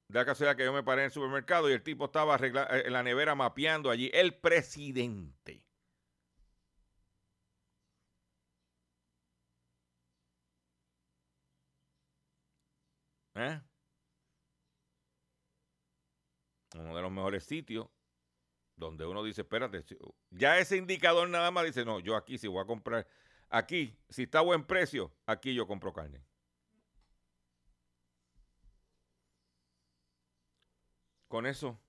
De 0.08 0.18
la 0.18 0.26
casualidad 0.26 0.56
que 0.56 0.64
yo 0.64 0.72
me 0.72 0.84
paré 0.84 1.02
en 1.02 1.08
el 1.08 1.12
supermercado 1.12 1.70
y 1.70 1.74
el 1.74 1.84
tipo 1.84 2.06
estaba 2.06 2.38
eh, 2.38 2.84
en 2.86 2.94
la 2.94 3.04
nevera 3.04 3.36
mapeando 3.36 3.90
allí. 3.90 4.10
El 4.14 4.34
presidente. 4.34 5.69
¿Eh? 13.40 13.62
Uno 16.76 16.96
de 16.96 17.02
los 17.02 17.12
mejores 17.12 17.46
sitios 17.46 17.88
donde 18.76 19.06
uno 19.06 19.24
dice, 19.24 19.42
espérate, 19.42 19.84
ya 20.30 20.58
ese 20.58 20.78
indicador 20.78 21.28
nada 21.30 21.52
más 21.52 21.66
dice, 21.66 21.86
no, 21.86 22.00
yo 22.00 22.16
aquí 22.16 22.38
si 22.38 22.48
voy 22.48 22.62
a 22.62 22.66
comprar, 22.66 23.08
aquí, 23.50 23.98
si 24.10 24.24
está 24.24 24.40
a 24.40 24.44
buen 24.44 24.66
precio, 24.66 25.14
aquí 25.26 25.54
yo 25.54 25.68
compro 25.68 25.94
carne. 25.94 26.24
Con 31.28 31.46
eso 31.46 31.80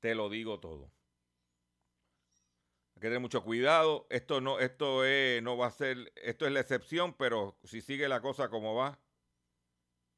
te 0.00 0.14
lo 0.14 0.28
digo 0.28 0.60
todo. 0.60 0.90
Hay 2.94 3.00
que 3.00 3.06
tener 3.08 3.20
mucho 3.20 3.42
cuidado. 3.42 4.06
Esto 4.10 4.40
no, 4.40 4.58
esto 4.58 5.04
es, 5.04 5.42
no 5.42 5.56
va 5.56 5.66
a 5.66 5.70
ser, 5.70 6.12
esto 6.16 6.46
es 6.46 6.52
la 6.52 6.60
excepción, 6.60 7.14
pero 7.14 7.58
si 7.64 7.80
sigue 7.80 8.08
la 8.08 8.20
cosa 8.20 8.48
como 8.48 8.74
va, 8.74 8.98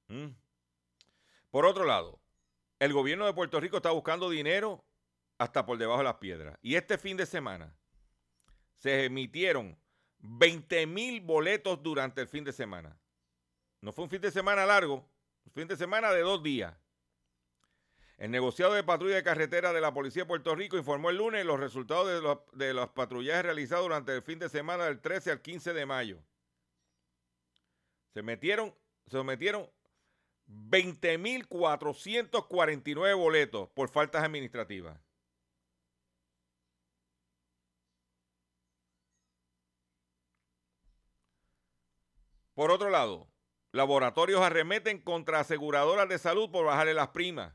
Mm. 0.08 0.28
Por 1.50 1.66
otro 1.66 1.84
lado, 1.84 2.20
el 2.78 2.92
gobierno 2.92 3.26
de 3.26 3.34
Puerto 3.34 3.60
Rico 3.60 3.78
está 3.78 3.90
buscando 3.90 4.28
dinero 4.30 4.84
hasta 5.38 5.64
por 5.64 5.78
debajo 5.78 5.98
de 5.98 6.04
las 6.04 6.16
piedras. 6.16 6.58
Y 6.62 6.74
este 6.74 6.98
fin 6.98 7.16
de 7.16 7.26
semana 7.26 7.74
se 8.74 9.04
emitieron 9.04 9.78
20 10.18 10.86
mil 10.86 11.20
boletos 11.20 11.82
durante 11.82 12.20
el 12.20 12.28
fin 12.28 12.44
de 12.44 12.52
semana. 12.52 12.98
No 13.80 13.92
fue 13.92 14.04
un 14.04 14.10
fin 14.10 14.20
de 14.20 14.30
semana 14.30 14.66
largo, 14.66 15.08
un 15.44 15.52
fin 15.52 15.68
de 15.68 15.76
semana 15.76 16.12
de 16.12 16.20
dos 16.20 16.42
días. 16.42 16.74
El 18.18 18.30
negociado 18.30 18.72
de 18.72 18.82
patrulla 18.82 19.16
de 19.16 19.22
carretera 19.22 19.74
de 19.74 19.80
la 19.80 19.92
Policía 19.92 20.22
de 20.22 20.28
Puerto 20.28 20.54
Rico 20.54 20.78
informó 20.78 21.10
el 21.10 21.18
lunes 21.18 21.44
los 21.44 21.60
resultados 21.60 22.08
de 22.08 22.20
los, 22.22 22.38
de 22.52 22.86
patrullajes 22.94 23.42
realizados 23.42 23.84
durante 23.84 24.14
el 24.14 24.22
fin 24.22 24.38
de 24.38 24.48
semana 24.48 24.84
del 24.84 25.00
13 25.00 25.32
al 25.32 25.42
15 25.42 25.74
de 25.74 25.86
mayo. 25.86 26.18
Se 28.14 28.22
metieron, 28.22 28.74
se 29.04 29.12
sometieron 29.12 29.70
20.449 30.48 33.16
boletos 33.16 33.68
por 33.70 33.88
faltas 33.88 34.24
administrativas. 34.24 35.00
Por 42.54 42.70
otro 42.70 42.88
lado, 42.88 43.28
laboratorios 43.72 44.40
arremeten 44.40 44.98
contra 44.98 45.40
aseguradoras 45.40 46.08
de 46.08 46.18
salud 46.18 46.50
por 46.50 46.64
bajarle 46.64 46.94
las 46.94 47.08
primas. 47.08 47.52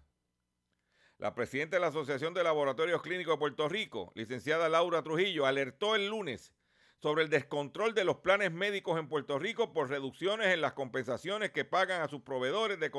La 1.17 1.33
presidenta 1.33 1.77
de 1.77 1.81
la 1.81 1.87
Asociación 1.87 2.35
de 2.35 2.43
Laboratorios 2.43 3.01
Clínicos 3.01 3.33
de 3.33 3.39
Puerto 3.39 3.67
Rico, 3.67 4.11
licenciada 4.15 4.69
Laura 4.69 5.01
Trujillo, 5.01 5.47
alertó 5.47 5.95
el 5.95 6.07
lunes 6.07 6.53
sobre 7.01 7.23
el 7.23 7.29
descontrol 7.29 7.95
de 7.95 8.03
los 8.03 8.17
planes 8.17 8.51
médicos 8.51 8.99
en 8.99 9.09
Puerto 9.09 9.39
Rico 9.39 9.73
por 9.73 9.89
reducciones 9.89 10.47
en 10.47 10.61
las 10.61 10.73
compensaciones 10.73 11.51
que 11.51 11.65
pagan 11.65 12.01
a 12.01 12.07
sus 12.07 12.21
proveedores 12.21 12.79
de 12.79 12.91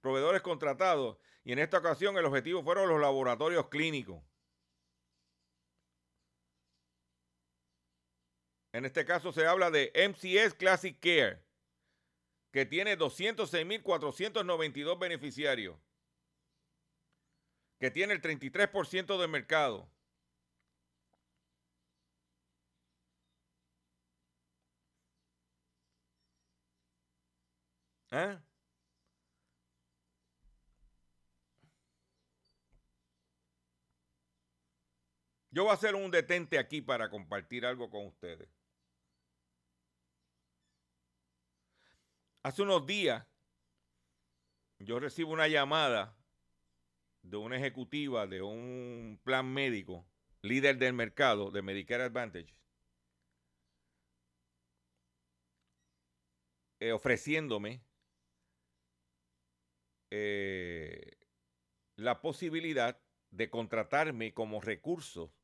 proveedores 0.00 0.42
contratados 0.42 1.18
y 1.44 1.52
en 1.52 1.58
esta 1.58 1.78
ocasión 1.78 2.16
el 2.16 2.24
objetivo 2.24 2.62
fueron 2.62 2.88
los 2.88 3.00
laboratorios 3.00 3.68
clínicos. 3.68 4.22
En 8.72 8.84
este 8.84 9.04
caso 9.04 9.32
se 9.32 9.46
habla 9.46 9.70
de 9.70 9.90
MCS 9.94 10.54
Classic 10.54 10.98
Care, 11.00 11.42
que 12.52 12.66
tiene 12.66 12.96
206.492 12.96 14.98
beneficiarios, 14.98 15.76
que 17.80 17.90
tiene 17.90 18.12
el 18.12 18.20
33% 18.20 19.18
del 19.18 19.30
mercado 19.30 19.90
¿Ah? 28.10 28.40
Yo 35.50 35.62
voy 35.64 35.70
a 35.70 35.74
hacer 35.74 35.94
un 35.94 36.10
detente 36.10 36.58
aquí 36.58 36.82
para 36.82 37.08
compartir 37.08 37.64
algo 37.64 37.88
con 37.90 38.06
ustedes. 38.06 38.48
Hace 42.42 42.62
unos 42.62 42.86
días 42.86 43.26
yo 44.78 45.00
recibo 45.00 45.32
una 45.32 45.48
llamada 45.48 46.16
de 47.22 47.36
una 47.38 47.56
ejecutiva 47.56 48.26
de 48.26 48.42
un 48.42 49.18
plan 49.24 49.52
médico, 49.52 50.06
líder 50.42 50.78
del 50.78 50.92
mercado 50.92 51.50
de 51.50 51.62
Medicare 51.62 52.04
Advantage, 52.04 52.54
eh, 56.80 56.92
ofreciéndome 56.92 57.85
eh, 60.10 61.16
la 61.96 62.20
posibilidad 62.20 63.00
de 63.30 63.50
contratarme 63.50 64.32
como 64.32 64.60
recurso 64.60 65.34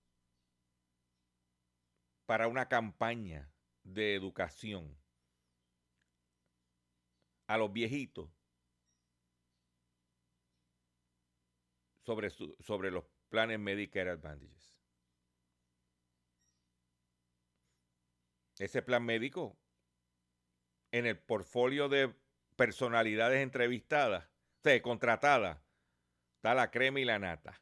para 2.26 2.48
una 2.48 2.68
campaña 2.68 3.52
de 3.82 4.14
educación 4.14 4.98
a 7.46 7.58
los 7.58 7.72
viejitos 7.72 8.30
sobre, 12.04 12.30
sobre 12.30 12.90
los 12.90 13.04
planes 13.28 13.58
Medicare 13.58 14.10
Advantages. 14.10 14.80
Ese 18.58 18.82
plan 18.82 19.04
médico 19.04 19.58
en 20.92 21.06
el 21.06 21.18
portfolio 21.18 21.88
de 21.88 22.14
personalidades 22.56 23.42
entrevistadas, 23.42 24.31
sea, 24.62 24.82
contratadas, 24.82 25.58
está 26.36 26.54
la 26.54 26.70
crema 26.70 27.00
y 27.00 27.04
la 27.04 27.18
nata. 27.18 27.60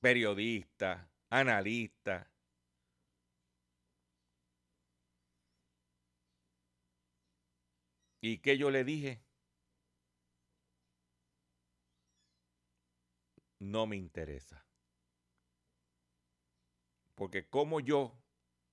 Periodistas, 0.00 1.06
analistas, 1.30 2.26
¿Y 8.20 8.38
qué 8.38 8.58
yo 8.58 8.70
le 8.70 8.84
dije? 8.84 9.22
No 13.60 13.86
me 13.86 13.96
interesa. 13.96 14.64
Porque 17.14 17.48
como 17.48 17.80
yo 17.80 18.20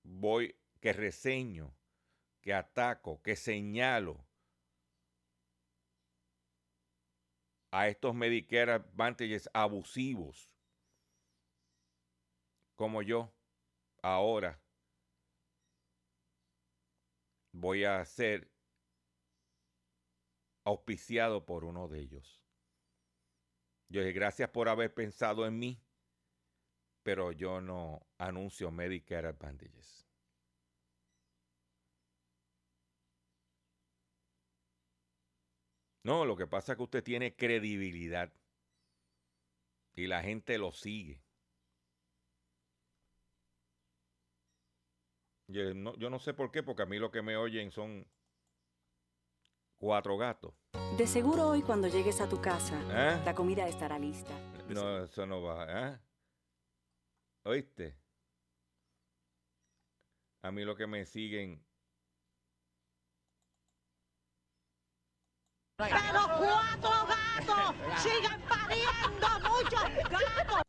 voy, 0.02 0.56
que 0.80 0.92
reseño, 0.92 1.74
que 2.46 2.54
ataco, 2.54 3.20
que 3.22 3.34
señalo 3.34 4.24
a 7.72 7.88
estos 7.88 8.14
Medicare 8.14 8.70
Advantages 8.70 9.50
abusivos, 9.52 10.48
como 12.76 13.02
yo 13.02 13.34
ahora 14.00 14.62
voy 17.50 17.82
a 17.82 17.98
hacer 17.98 18.48
auspiciado 20.64 21.44
por 21.44 21.64
uno 21.64 21.88
de 21.88 21.98
ellos. 21.98 22.44
Yo 23.88 24.02
dije, 24.02 24.12
gracias 24.12 24.50
por 24.50 24.68
haber 24.68 24.94
pensado 24.94 25.48
en 25.48 25.58
mí, 25.58 25.82
pero 27.02 27.32
yo 27.32 27.60
no 27.60 28.06
anuncio 28.18 28.70
Medicare 28.70 29.26
Advantages. 29.26 30.05
No, 36.06 36.24
lo 36.24 36.36
que 36.36 36.46
pasa 36.46 36.70
es 36.72 36.76
que 36.76 36.84
usted 36.84 37.02
tiene 37.02 37.34
credibilidad 37.34 38.32
y 39.96 40.06
la 40.06 40.22
gente 40.22 40.56
lo 40.56 40.70
sigue. 40.70 41.20
Yo 45.48 45.74
no, 45.74 45.96
yo 45.96 46.08
no 46.08 46.20
sé 46.20 46.32
por 46.32 46.52
qué, 46.52 46.62
porque 46.62 46.84
a 46.84 46.86
mí 46.86 47.00
lo 47.00 47.10
que 47.10 47.22
me 47.22 47.36
oyen 47.36 47.72
son 47.72 48.06
cuatro 49.78 50.16
gatos. 50.16 50.54
De 50.96 51.08
seguro 51.08 51.48
hoy 51.48 51.62
cuando 51.62 51.88
llegues 51.88 52.20
a 52.20 52.28
tu 52.28 52.40
casa, 52.40 52.80
¿Eh? 52.88 53.20
la 53.24 53.34
comida 53.34 53.66
estará 53.66 53.98
lista. 53.98 54.32
No, 54.68 55.02
eso 55.02 55.26
no 55.26 55.42
va. 55.42 55.90
¿eh? 55.90 55.98
¿Oíste? 57.42 57.96
A 60.42 60.52
mí 60.52 60.64
lo 60.64 60.76
que 60.76 60.86
me 60.86 61.04
siguen. 61.04 61.60
Pero 65.76 65.90
cuatro 66.38 67.06
gatos 67.06 68.02
siguen 68.02 68.40
pariendo 68.48 69.28
muchos 69.40 70.10
gatos. 70.10 70.62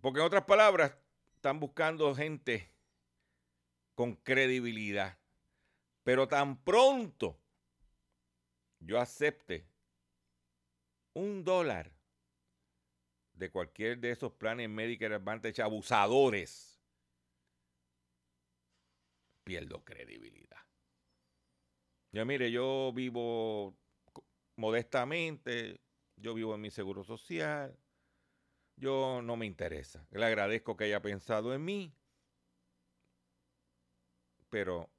Porque 0.00 0.20
en 0.20 0.26
otras 0.26 0.44
palabras, 0.44 0.96
están 1.34 1.58
buscando 1.58 2.14
gente 2.14 2.72
con 3.94 4.14
credibilidad. 4.14 5.18
Pero 6.04 6.28
tan 6.28 6.62
pronto 6.62 7.40
yo 8.78 9.00
acepte 9.00 9.68
un 11.14 11.42
dólar 11.42 11.90
de 13.32 13.50
cualquier 13.50 13.98
de 13.98 14.12
esos 14.12 14.32
planes 14.32 14.68
Medicare 14.68 15.16
Advantage 15.16 15.60
abusadores, 15.60 16.80
pierdo 19.44 19.84
credibilidad. 19.84 20.65
Ya 22.12 22.24
mire, 22.24 22.50
yo 22.50 22.92
vivo 22.94 23.76
modestamente, 24.56 25.80
yo 26.16 26.34
vivo 26.34 26.54
en 26.54 26.60
mi 26.62 26.70
seguro 26.70 27.04
social, 27.04 27.78
yo 28.76 29.22
no 29.22 29.36
me 29.36 29.46
interesa. 29.46 30.06
Le 30.10 30.24
agradezco 30.24 30.76
que 30.76 30.84
haya 30.84 31.02
pensado 31.02 31.54
en 31.54 31.64
mí, 31.64 31.94
pero 34.50 34.90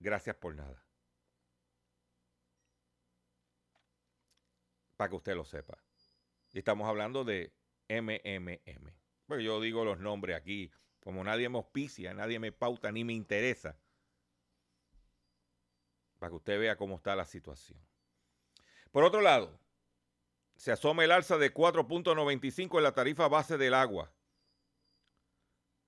gracias 0.00 0.36
por 0.36 0.54
nada. 0.54 0.86
Para 4.96 5.10
que 5.10 5.16
usted 5.16 5.34
lo 5.34 5.44
sepa. 5.44 5.78
Y 6.52 6.58
estamos 6.58 6.88
hablando 6.88 7.24
de 7.24 7.52
MMM. 7.88 8.92
Porque 9.26 9.44
yo 9.44 9.60
digo 9.60 9.84
los 9.84 9.98
nombres 9.98 10.36
aquí, 10.36 10.70
como 11.00 11.24
nadie 11.24 11.48
me 11.48 11.58
auspicia, 11.58 12.14
nadie 12.14 12.38
me 12.38 12.52
pauta 12.52 12.92
ni 12.92 13.04
me 13.04 13.12
interesa. 13.14 13.78
Para 16.22 16.30
que 16.30 16.36
usted 16.36 16.60
vea 16.60 16.76
cómo 16.76 16.94
está 16.94 17.16
la 17.16 17.24
situación. 17.24 17.76
Por 18.92 19.02
otro 19.02 19.20
lado, 19.22 19.58
se 20.54 20.70
asoma 20.70 21.02
el 21.02 21.10
alza 21.10 21.36
de 21.36 21.52
4.95 21.52 22.76
en 22.76 22.84
la 22.84 22.94
tarifa 22.94 23.26
base 23.26 23.58
del 23.58 23.74
agua. 23.74 24.12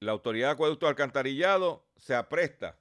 La 0.01 0.11
Autoridad 0.11 0.49
de 0.49 0.53
Acueducto 0.55 0.89
Alcantarillado 0.89 1.87
se 1.95 2.17
apresta 2.17 2.81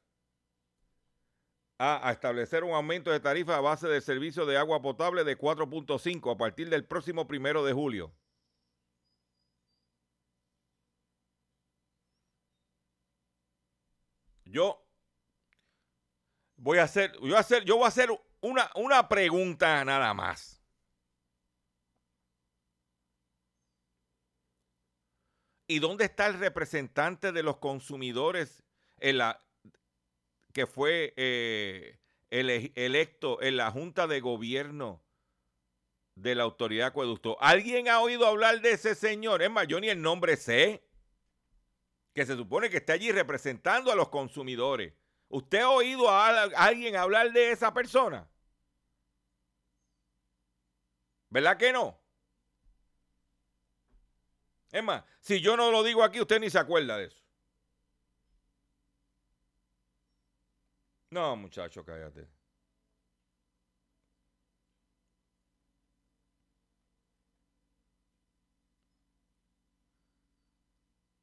a, 1.78 2.12
establecer 2.12 2.64
un 2.64 2.74
aumento 2.74 3.12
de 3.12 3.20
tarifa 3.20 3.58
a 3.58 3.62
base 3.62 3.88
del 3.88 4.02
servicio 4.02 4.48
de 4.48 4.58
agua 4.58 4.82
potable 4.82 5.24
de 5.24 5.38
4.5 5.38 6.34
a 6.34 6.38
partir 6.40 6.72
del 6.72 6.86
próximo 6.86 7.28
primero 7.28 7.64
de 7.64 7.74
julio. 7.74 8.12
Yo 14.44 14.83
voy 16.64 16.78
a 16.78 16.84
hacer, 16.84 17.12
yo 17.16 17.20
voy 17.20 17.34
a 17.34 17.40
hacer, 17.40 17.66
yo 17.66 17.76
voy 17.76 17.86
a 17.86 17.90
hacer 17.90 18.10
una, 18.42 18.72
una 18.76 19.10
pregunta 19.10 19.84
nada 19.84 20.14
más. 20.14 20.62
¿Y 25.68 25.80
dónde 25.80 26.06
está 26.06 26.28
el 26.28 26.40
representante 26.40 27.32
de 27.32 27.44
los 27.44 27.58
consumidores 27.58 28.64
en 29.00 29.18
la, 29.18 29.42
que 30.54 30.66
fue 30.66 31.14
eh, 31.18 32.00
ele, 32.30 32.72
electo 32.76 33.42
en 33.42 33.58
la 33.58 33.70
Junta 33.72 34.08
de 34.08 34.22
Gobierno 34.22 35.04
de 36.16 36.36
la 36.36 36.44
Autoridad 36.44 36.88
Acueducto? 36.88 37.38
¿Alguien 37.42 37.90
ha 37.90 38.00
oído 38.00 38.26
hablar 38.26 38.62
de 38.62 38.72
ese 38.72 38.96
señor? 38.96 39.42
Es 39.42 39.52
más, 39.52 39.68
yo 39.68 39.82
ni 39.82 39.90
el 39.90 40.02
nombre 40.02 40.38
sé. 40.38 40.88
Que 42.14 42.26
se 42.26 42.36
supone 42.36 42.70
que 42.70 42.78
está 42.78 42.94
allí 42.94 43.12
representando 43.12 43.92
a 43.92 43.96
los 43.96 44.10
consumidores. 44.10 44.94
¿Usted 45.34 45.62
ha 45.62 45.70
oído 45.72 46.08
a 46.12 46.44
alguien 46.58 46.96
hablar 46.96 47.32
de 47.32 47.52
esa 47.52 47.74
persona? 47.74 48.30
¿Verdad 51.30 51.58
que 51.58 51.74
no? 51.74 52.00
Es 54.72 54.84
más, 54.84 55.04
si 55.22 55.42
yo 55.42 55.58
no 55.58 55.72
lo 55.72 55.82
digo 55.82 56.04
aquí, 56.04 56.22
usted 56.22 56.40
ni 56.40 56.52
se 56.52 56.60
acuerda 56.60 56.98
de 56.98 57.06
eso. 57.06 57.20
No, 61.10 61.36
muchacho, 61.36 61.84
cállate. 61.84 62.28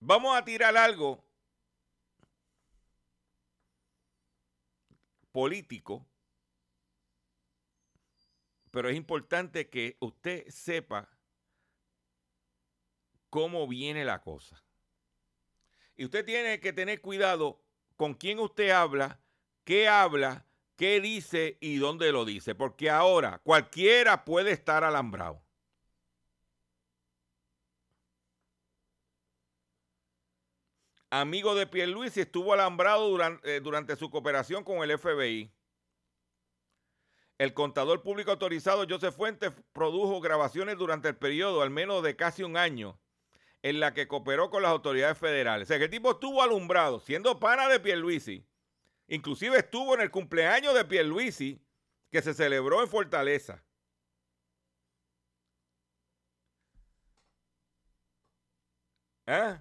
Vamos 0.01 0.37
a 0.37 0.45
tirar 0.45 0.77
algo 0.77 1.30
político, 5.33 6.07
pero 8.71 8.89
es 8.89 8.97
importante 8.97 9.69
que 9.69 9.97
usted 10.01 10.49
sepa 10.49 11.09
cómo 13.29 13.67
viene 13.67 14.05
la 14.05 14.21
cosa. 14.21 14.63
Y 15.97 16.05
usted 16.05 16.25
tiene 16.25 16.61
que 16.61 16.73
tener 16.73 17.01
cuidado 17.01 17.63
con 17.97 18.15
quién 18.15 18.39
usted 18.39 18.71
habla, 18.71 19.21
qué 19.65 19.89
habla, 19.89 20.47
qué 20.77 21.01
dice 21.01 21.59
y 21.61 21.77
dónde 21.77 22.13
lo 22.13 22.25
dice, 22.25 22.55
porque 22.55 22.89
ahora 22.89 23.41
cualquiera 23.45 24.25
puede 24.25 24.53
estar 24.53 24.83
alambrado. 24.85 25.45
Amigo 31.11 31.55
de 31.55 31.67
Pierluisi, 31.67 32.21
estuvo 32.21 32.53
alambrado 32.53 33.09
durante, 33.09 33.57
eh, 33.57 33.61
durante, 33.61 33.97
su 33.97 34.11
cooperación 34.11 34.65
con 34.65 34.79
el 34.79 34.97
FBI. 34.99 35.53
El 37.39 37.55
contador 37.55 38.03
público 38.03 38.31
autorizado 38.31 38.87
Joseph 38.89 39.17
Fuentes 39.17 39.53
produjo 39.73 40.21
grabaciones 40.21 40.77
durante 40.77 41.09
el 41.09 41.17
periodo, 41.17 41.63
al 41.63 41.71
menos 41.71 42.03
de 42.03 42.15
casi 42.15 42.43
un 42.43 42.57
año, 42.57 43.01
en 43.63 43.81
la 43.81 43.95
que 43.95 44.09
cooperó 44.09 44.51
con 44.51 44.63
las 44.63 44.71
autoridades 44.71 45.19
federales. 45.19 45.67
O 45.67 45.69
sea, 45.69 45.79
que 45.79 45.85
el 45.85 45.91
tipo 45.91 46.13
estuvo 46.13 46.43
alumbrado, 46.43 47.01
siendo 47.01 47.41
pana 47.41 47.69
de 47.69 47.81
Pierluisi. 47.81 48.47
Inclusive 49.09 49.59
estuvo 49.59 49.95
en 49.95 50.03
el 50.03 50.11
cumpleaños 50.11 50.75
de 50.75 50.85
Pierluisi, 50.85 51.61
que 52.11 52.23
se 52.23 52.35
celebró 52.35 52.83
en 52.83 52.89
Fortaleza. 52.89 53.65
¿Eh? 59.27 59.59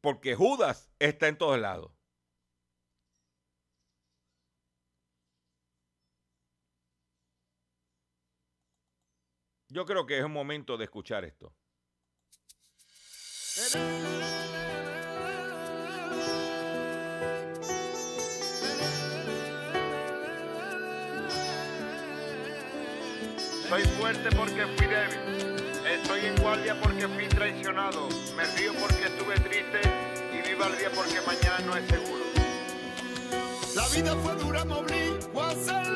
Porque 0.00 0.34
Judas 0.34 0.90
está 0.98 1.28
en 1.28 1.38
todos 1.38 1.58
lados. 1.58 1.92
Yo 9.70 9.84
creo 9.84 10.06
que 10.06 10.18
es 10.18 10.24
un 10.24 10.32
momento 10.32 10.78
de 10.78 10.84
escuchar 10.84 11.24
esto. 11.24 11.54
Soy 23.68 23.82
fuerte 23.98 24.30
porque 24.34 24.66
fui 24.76 24.86
débil. 24.86 25.47
En 26.28 26.36
guardia 26.42 26.78
porque 26.78 27.08
fui 27.08 27.26
traicionado. 27.26 28.06
Me 28.36 28.44
río 28.56 28.74
porque 28.78 29.06
estuve 29.06 29.34
triste 29.36 29.80
y 30.30 30.46
viva 30.46 30.66
el 30.66 30.76
día 30.76 30.90
porque 30.94 31.20
mañana 31.22 31.58
no 31.64 31.74
es 31.74 31.86
seguro. 31.88 32.24
La 33.74 33.88
vida 33.88 34.14
fue 34.16 34.34
dura, 34.34 34.62
me 34.66 35.42
hacerlo. 35.42 35.87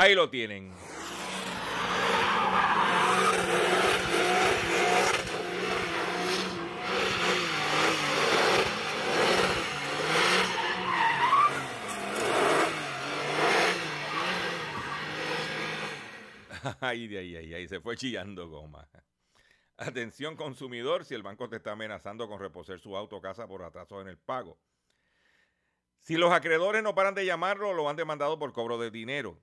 Ahí 0.00 0.14
lo 0.14 0.30
tienen. 0.30 0.72
Ay, 16.80 17.06
de 17.06 17.18
ahí, 17.18 17.36
ahí, 17.36 17.52
ahí, 17.52 17.68
se 17.68 17.82
fue 17.82 17.94
chillando 17.98 18.48
goma. 18.48 18.88
Atención 19.76 20.34
consumidor, 20.34 21.04
si 21.04 21.14
el 21.14 21.22
banco 21.22 21.50
te 21.50 21.56
está 21.56 21.72
amenazando 21.72 22.26
con 22.26 22.40
reposer 22.40 22.80
su 22.80 22.96
auto 22.96 23.16
o 23.16 23.20
casa 23.20 23.46
por 23.46 23.62
atraso 23.62 24.00
en 24.00 24.08
el 24.08 24.16
pago. 24.16 24.58
Si 25.98 26.16
los 26.16 26.32
acreedores 26.32 26.82
no 26.82 26.94
paran 26.94 27.14
de 27.14 27.26
llamarlo, 27.26 27.74
lo 27.74 27.90
han 27.90 27.96
demandado 27.96 28.38
por 28.38 28.54
cobro 28.54 28.78
de 28.78 28.90
dinero. 28.90 29.42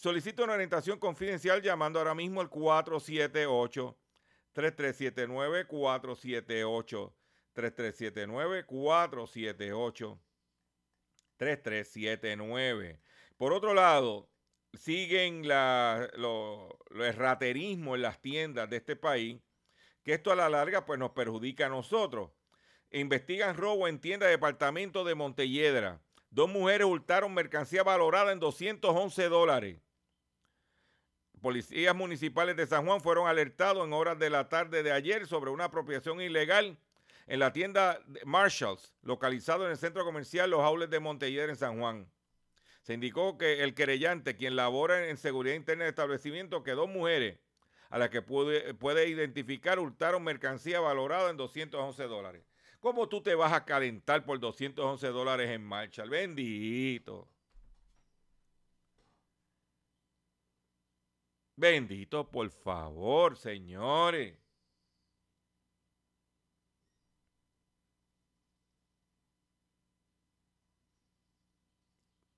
Solicito 0.00 0.44
una 0.44 0.54
orientación 0.54 0.98
confidencial 0.98 1.60
llamando 1.60 1.98
ahora 1.98 2.14
mismo 2.14 2.40
al 2.40 2.48
478 2.48 3.98
3379 4.54 5.66
478 5.66 7.16
3379 7.52 8.64
478 8.64 10.20
3379. 11.36 13.00
Por 13.36 13.52
otro 13.52 13.74
lado, 13.74 14.30
siguen 14.72 15.46
la, 15.46 16.08
lo, 16.16 16.78
erraterismo 16.98 17.94
en 17.94 18.00
las 18.00 18.22
tiendas 18.22 18.70
de 18.70 18.78
este 18.78 18.96
país, 18.96 19.42
que 20.02 20.14
esto 20.14 20.32
a 20.32 20.36
la 20.36 20.48
larga 20.48 20.86
pues 20.86 20.98
nos 20.98 21.10
perjudica 21.10 21.66
a 21.66 21.68
nosotros. 21.68 22.30
Investigan 22.90 23.54
robo 23.54 23.86
en 23.86 24.00
tienda 24.00 24.24
de 24.24 24.32
departamento 24.32 25.04
de 25.04 25.14
Montelledra. 25.14 26.00
Dos 26.30 26.48
mujeres 26.48 26.86
hurtaron 26.86 27.34
mercancía 27.34 27.82
valorada 27.82 28.32
en 28.32 28.40
211 28.40 29.28
dólares. 29.28 29.82
Policías 31.40 31.96
municipales 31.96 32.54
de 32.54 32.66
San 32.66 32.84
Juan 32.84 33.00
fueron 33.00 33.26
alertados 33.26 33.86
en 33.86 33.94
horas 33.94 34.18
de 34.18 34.28
la 34.28 34.50
tarde 34.50 34.82
de 34.82 34.92
ayer 34.92 35.26
sobre 35.26 35.50
una 35.50 35.64
apropiación 35.64 36.20
ilegal 36.20 36.76
en 37.26 37.40
la 37.40 37.52
tienda 37.52 37.98
Marshalls, 38.26 38.92
localizado 39.02 39.64
en 39.64 39.70
el 39.70 39.78
centro 39.78 40.04
comercial 40.04 40.50
Los 40.50 40.60
Aules 40.60 40.90
de 40.90 41.00
Montelledra 41.00 41.50
en 41.50 41.56
San 41.56 41.78
Juan. 41.78 42.06
Se 42.82 42.92
indicó 42.92 43.38
que 43.38 43.62
el 43.62 43.74
querellante, 43.74 44.36
quien 44.36 44.54
labora 44.54 45.08
en 45.08 45.16
seguridad 45.16 45.54
interna 45.54 45.84
del 45.84 45.92
establecimiento, 45.92 46.62
que 46.62 46.72
dos 46.72 46.90
mujeres 46.90 47.38
a 47.88 47.96
las 47.96 48.10
que 48.10 48.20
puede, 48.20 48.74
puede 48.74 49.08
identificar 49.08 49.78
hurtaron 49.78 50.22
mercancía 50.22 50.80
valorada 50.80 51.30
en 51.30 51.38
211 51.38 52.02
dólares. 52.04 52.42
¿Cómo 52.80 53.08
tú 53.08 53.22
te 53.22 53.34
vas 53.34 53.54
a 53.54 53.64
calentar 53.64 54.26
por 54.26 54.38
211 54.40 55.06
dólares 55.08 55.48
en 55.50 55.64
marcha? 55.64 56.04
Bendito. 56.04 57.29
Bendito, 61.60 62.30
por 62.30 62.48
favor, 62.50 63.36
señores. 63.36 64.34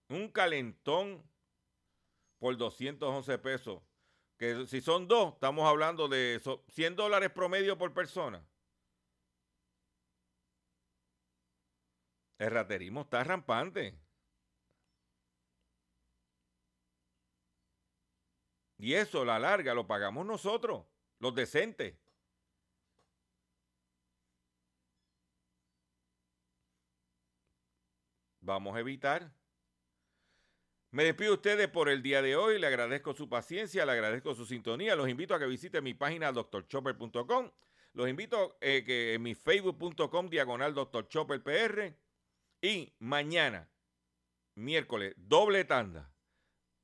Un 0.09 0.29
calentón 0.29 1.23
por 2.41 2.57
211 2.57 3.39
pesos. 3.39 3.81
Que 4.37 4.67
si 4.67 4.81
son 4.81 5.07
dos, 5.07 5.35
estamos 5.35 5.69
hablando 5.69 6.09
de 6.09 6.41
100 6.67 6.97
dólares 6.97 7.31
promedio 7.31 7.79
por 7.79 7.95
persona. 7.95 8.45
El 12.39 12.51
raterismo 12.51 13.03
está 13.03 13.23
rampante. 13.23 13.97
Y 18.83 18.95
eso, 18.95 19.25
la 19.25 19.39
larga, 19.39 19.75
lo 19.75 19.87
pagamos 19.87 20.27
nosotros, 20.27 20.85
los 21.21 21.35
decentes. 21.35 21.97
Vamos 28.41 28.77
a 28.77 28.81
evitar 28.81 29.33
me 30.93 31.05
despido 31.05 31.31
de 31.31 31.37
ustedes 31.37 31.69
por 31.69 31.89
el 31.89 32.03
día 32.03 32.21
de 32.21 32.37
hoy. 32.37 32.59
Le 32.61 32.67
agradezco 32.67 33.15
su 33.15 33.27
paciencia, 33.27 33.87
le 33.87 33.93
agradezco 33.93 34.35
su 34.35 34.45
sintonía. 34.45 34.95
Los 34.95 35.09
invito 35.09 35.35
a 35.35 35.39
que 35.39 35.47
visiten 35.47 35.83
mi 35.83 35.95
página 35.95 36.31
drchopper.com. 36.33 37.51
Los 37.95 38.09
invito 38.11 38.37
a 38.37 38.57
eh, 38.61 38.85
que 38.85 39.15
en 39.15 39.23
mi 39.23 39.35
facebook.com 39.35 40.29
diagonal 40.29 40.75
drchopperpr. 40.75 41.97
Y 42.61 42.93
mañana, 42.99 43.71
miércoles, 44.55 45.15
doble 45.17 45.65
tanda. 45.65 46.12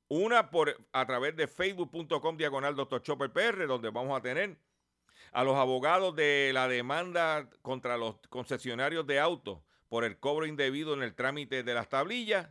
Una 0.09 0.49
por, 0.49 0.75
a 0.91 1.05
través 1.05 1.35
de 1.35 1.47
facebook.com 1.47 2.35
diagonal 2.35 2.75
drchopperpr, 2.75 3.67
donde 3.67 3.89
vamos 3.89 4.17
a 4.17 4.21
tener 4.21 4.57
a 5.31 5.43
los 5.43 5.55
abogados 5.55 6.15
de 6.15 6.51
la 6.53 6.67
demanda 6.67 7.49
contra 7.61 7.97
los 7.97 8.17
concesionarios 8.29 9.05
de 9.07 9.19
autos 9.19 9.59
por 9.87 10.03
el 10.03 10.19
cobro 10.19 10.45
indebido 10.45 10.93
en 10.93 11.03
el 11.03 11.15
trámite 11.15 11.63
de 11.63 11.73
las 11.73 11.89
tablillas 11.89 12.49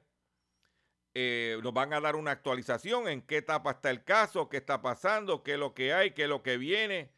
eh, 1.15 1.59
nos 1.65 1.73
van 1.73 1.93
a 1.93 2.01
dar 2.01 2.15
una 2.15 2.31
actualización 2.31 3.09
en 3.09 3.23
qué 3.23 3.39
etapa 3.39 3.73
está 3.73 3.91
el 3.91 4.05
caso, 4.05 4.49
qué 4.49 4.59
está 4.59 4.83
pasando, 4.83 5.43
qué 5.43 5.55
es 5.55 5.59
lo 5.59 5.75
que 5.75 5.93
hay, 5.93 6.13
qué 6.13 6.25
es 6.25 6.29
lo 6.29 6.45
que 6.45 6.59
viene. 6.59 7.11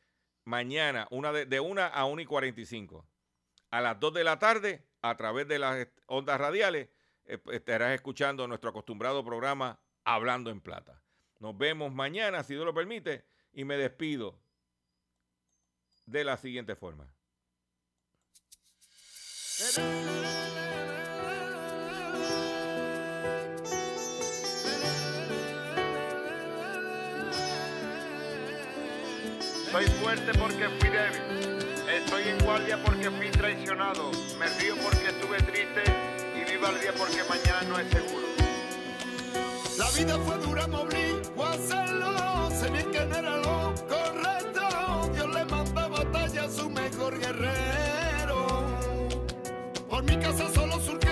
Mañana, 0.44 1.06
una 1.10 1.32
de, 1.32 1.44
de 1.44 1.60
1 1.60 1.82
a 1.82 2.04
1 2.06 2.22
y 2.22 2.24
45. 2.24 3.06
A 3.70 3.80
las 3.82 4.00
2 4.00 4.14
de 4.14 4.24
la 4.24 4.38
tarde, 4.38 4.86
a 5.02 5.16
través 5.18 5.46
de 5.48 5.58
las 5.58 5.86
ondas 6.06 6.40
radiales, 6.40 6.88
eh, 7.26 7.38
estarás 7.52 7.92
escuchando 7.92 8.48
nuestro 8.48 8.70
acostumbrado 8.70 9.22
programa 9.22 9.78
Hablando 10.04 10.50
en 10.50 10.60
Plata. 10.60 11.02
Nos 11.38 11.56
vemos 11.56 11.92
mañana, 11.92 12.42
si 12.42 12.54
Dios 12.54 12.64
lo 12.66 12.74
permite, 12.74 13.24
y 13.52 13.64
me 13.64 13.76
despido 13.76 14.38
de 16.06 16.24
la 16.24 16.36
siguiente 16.36 16.74
forma. 16.74 17.06
Soy 29.70 29.86
fuerte 30.00 30.32
porque 30.38 30.68
fui 30.68 30.88
débil. 30.88 31.58
Estoy 31.88 32.22
en 32.28 32.38
guardia 32.44 32.82
porque 32.82 33.10
fui 33.10 33.30
traicionado. 33.30 34.10
Me 34.38 34.46
río 34.58 34.74
porque 34.82 35.08
estuve 35.08 35.38
triste 35.42 35.84
y 36.34 36.50
vivo 36.50 36.66
al 36.66 36.80
día 36.80 36.92
porque 36.96 37.22
mañana 37.28 37.62
no 37.68 37.78
es 37.78 37.88
seguro. 37.90 38.39
La 39.80 39.90
vida 39.92 40.18
fue 40.26 40.36
dura, 40.36 40.66
me 40.66 40.76
obligó 40.76 41.42
a 41.42 41.52
hacerlo. 41.52 42.50
Sé 42.50 42.68
bien 42.68 42.90
que 42.92 43.00
no 43.06 43.16
era 43.16 43.36
lo 43.38 43.74
correcto. 43.88 44.60
Dios 45.14 45.34
le 45.34 45.44
manda 45.46 45.88
batalla 45.88 46.44
a 46.44 46.50
su 46.50 46.68
mejor 46.68 47.18
guerrero. 47.18 48.46
Por 49.88 50.02
mi 50.02 50.18
casa 50.18 50.52
solo 50.52 50.78
surgió 50.80 51.09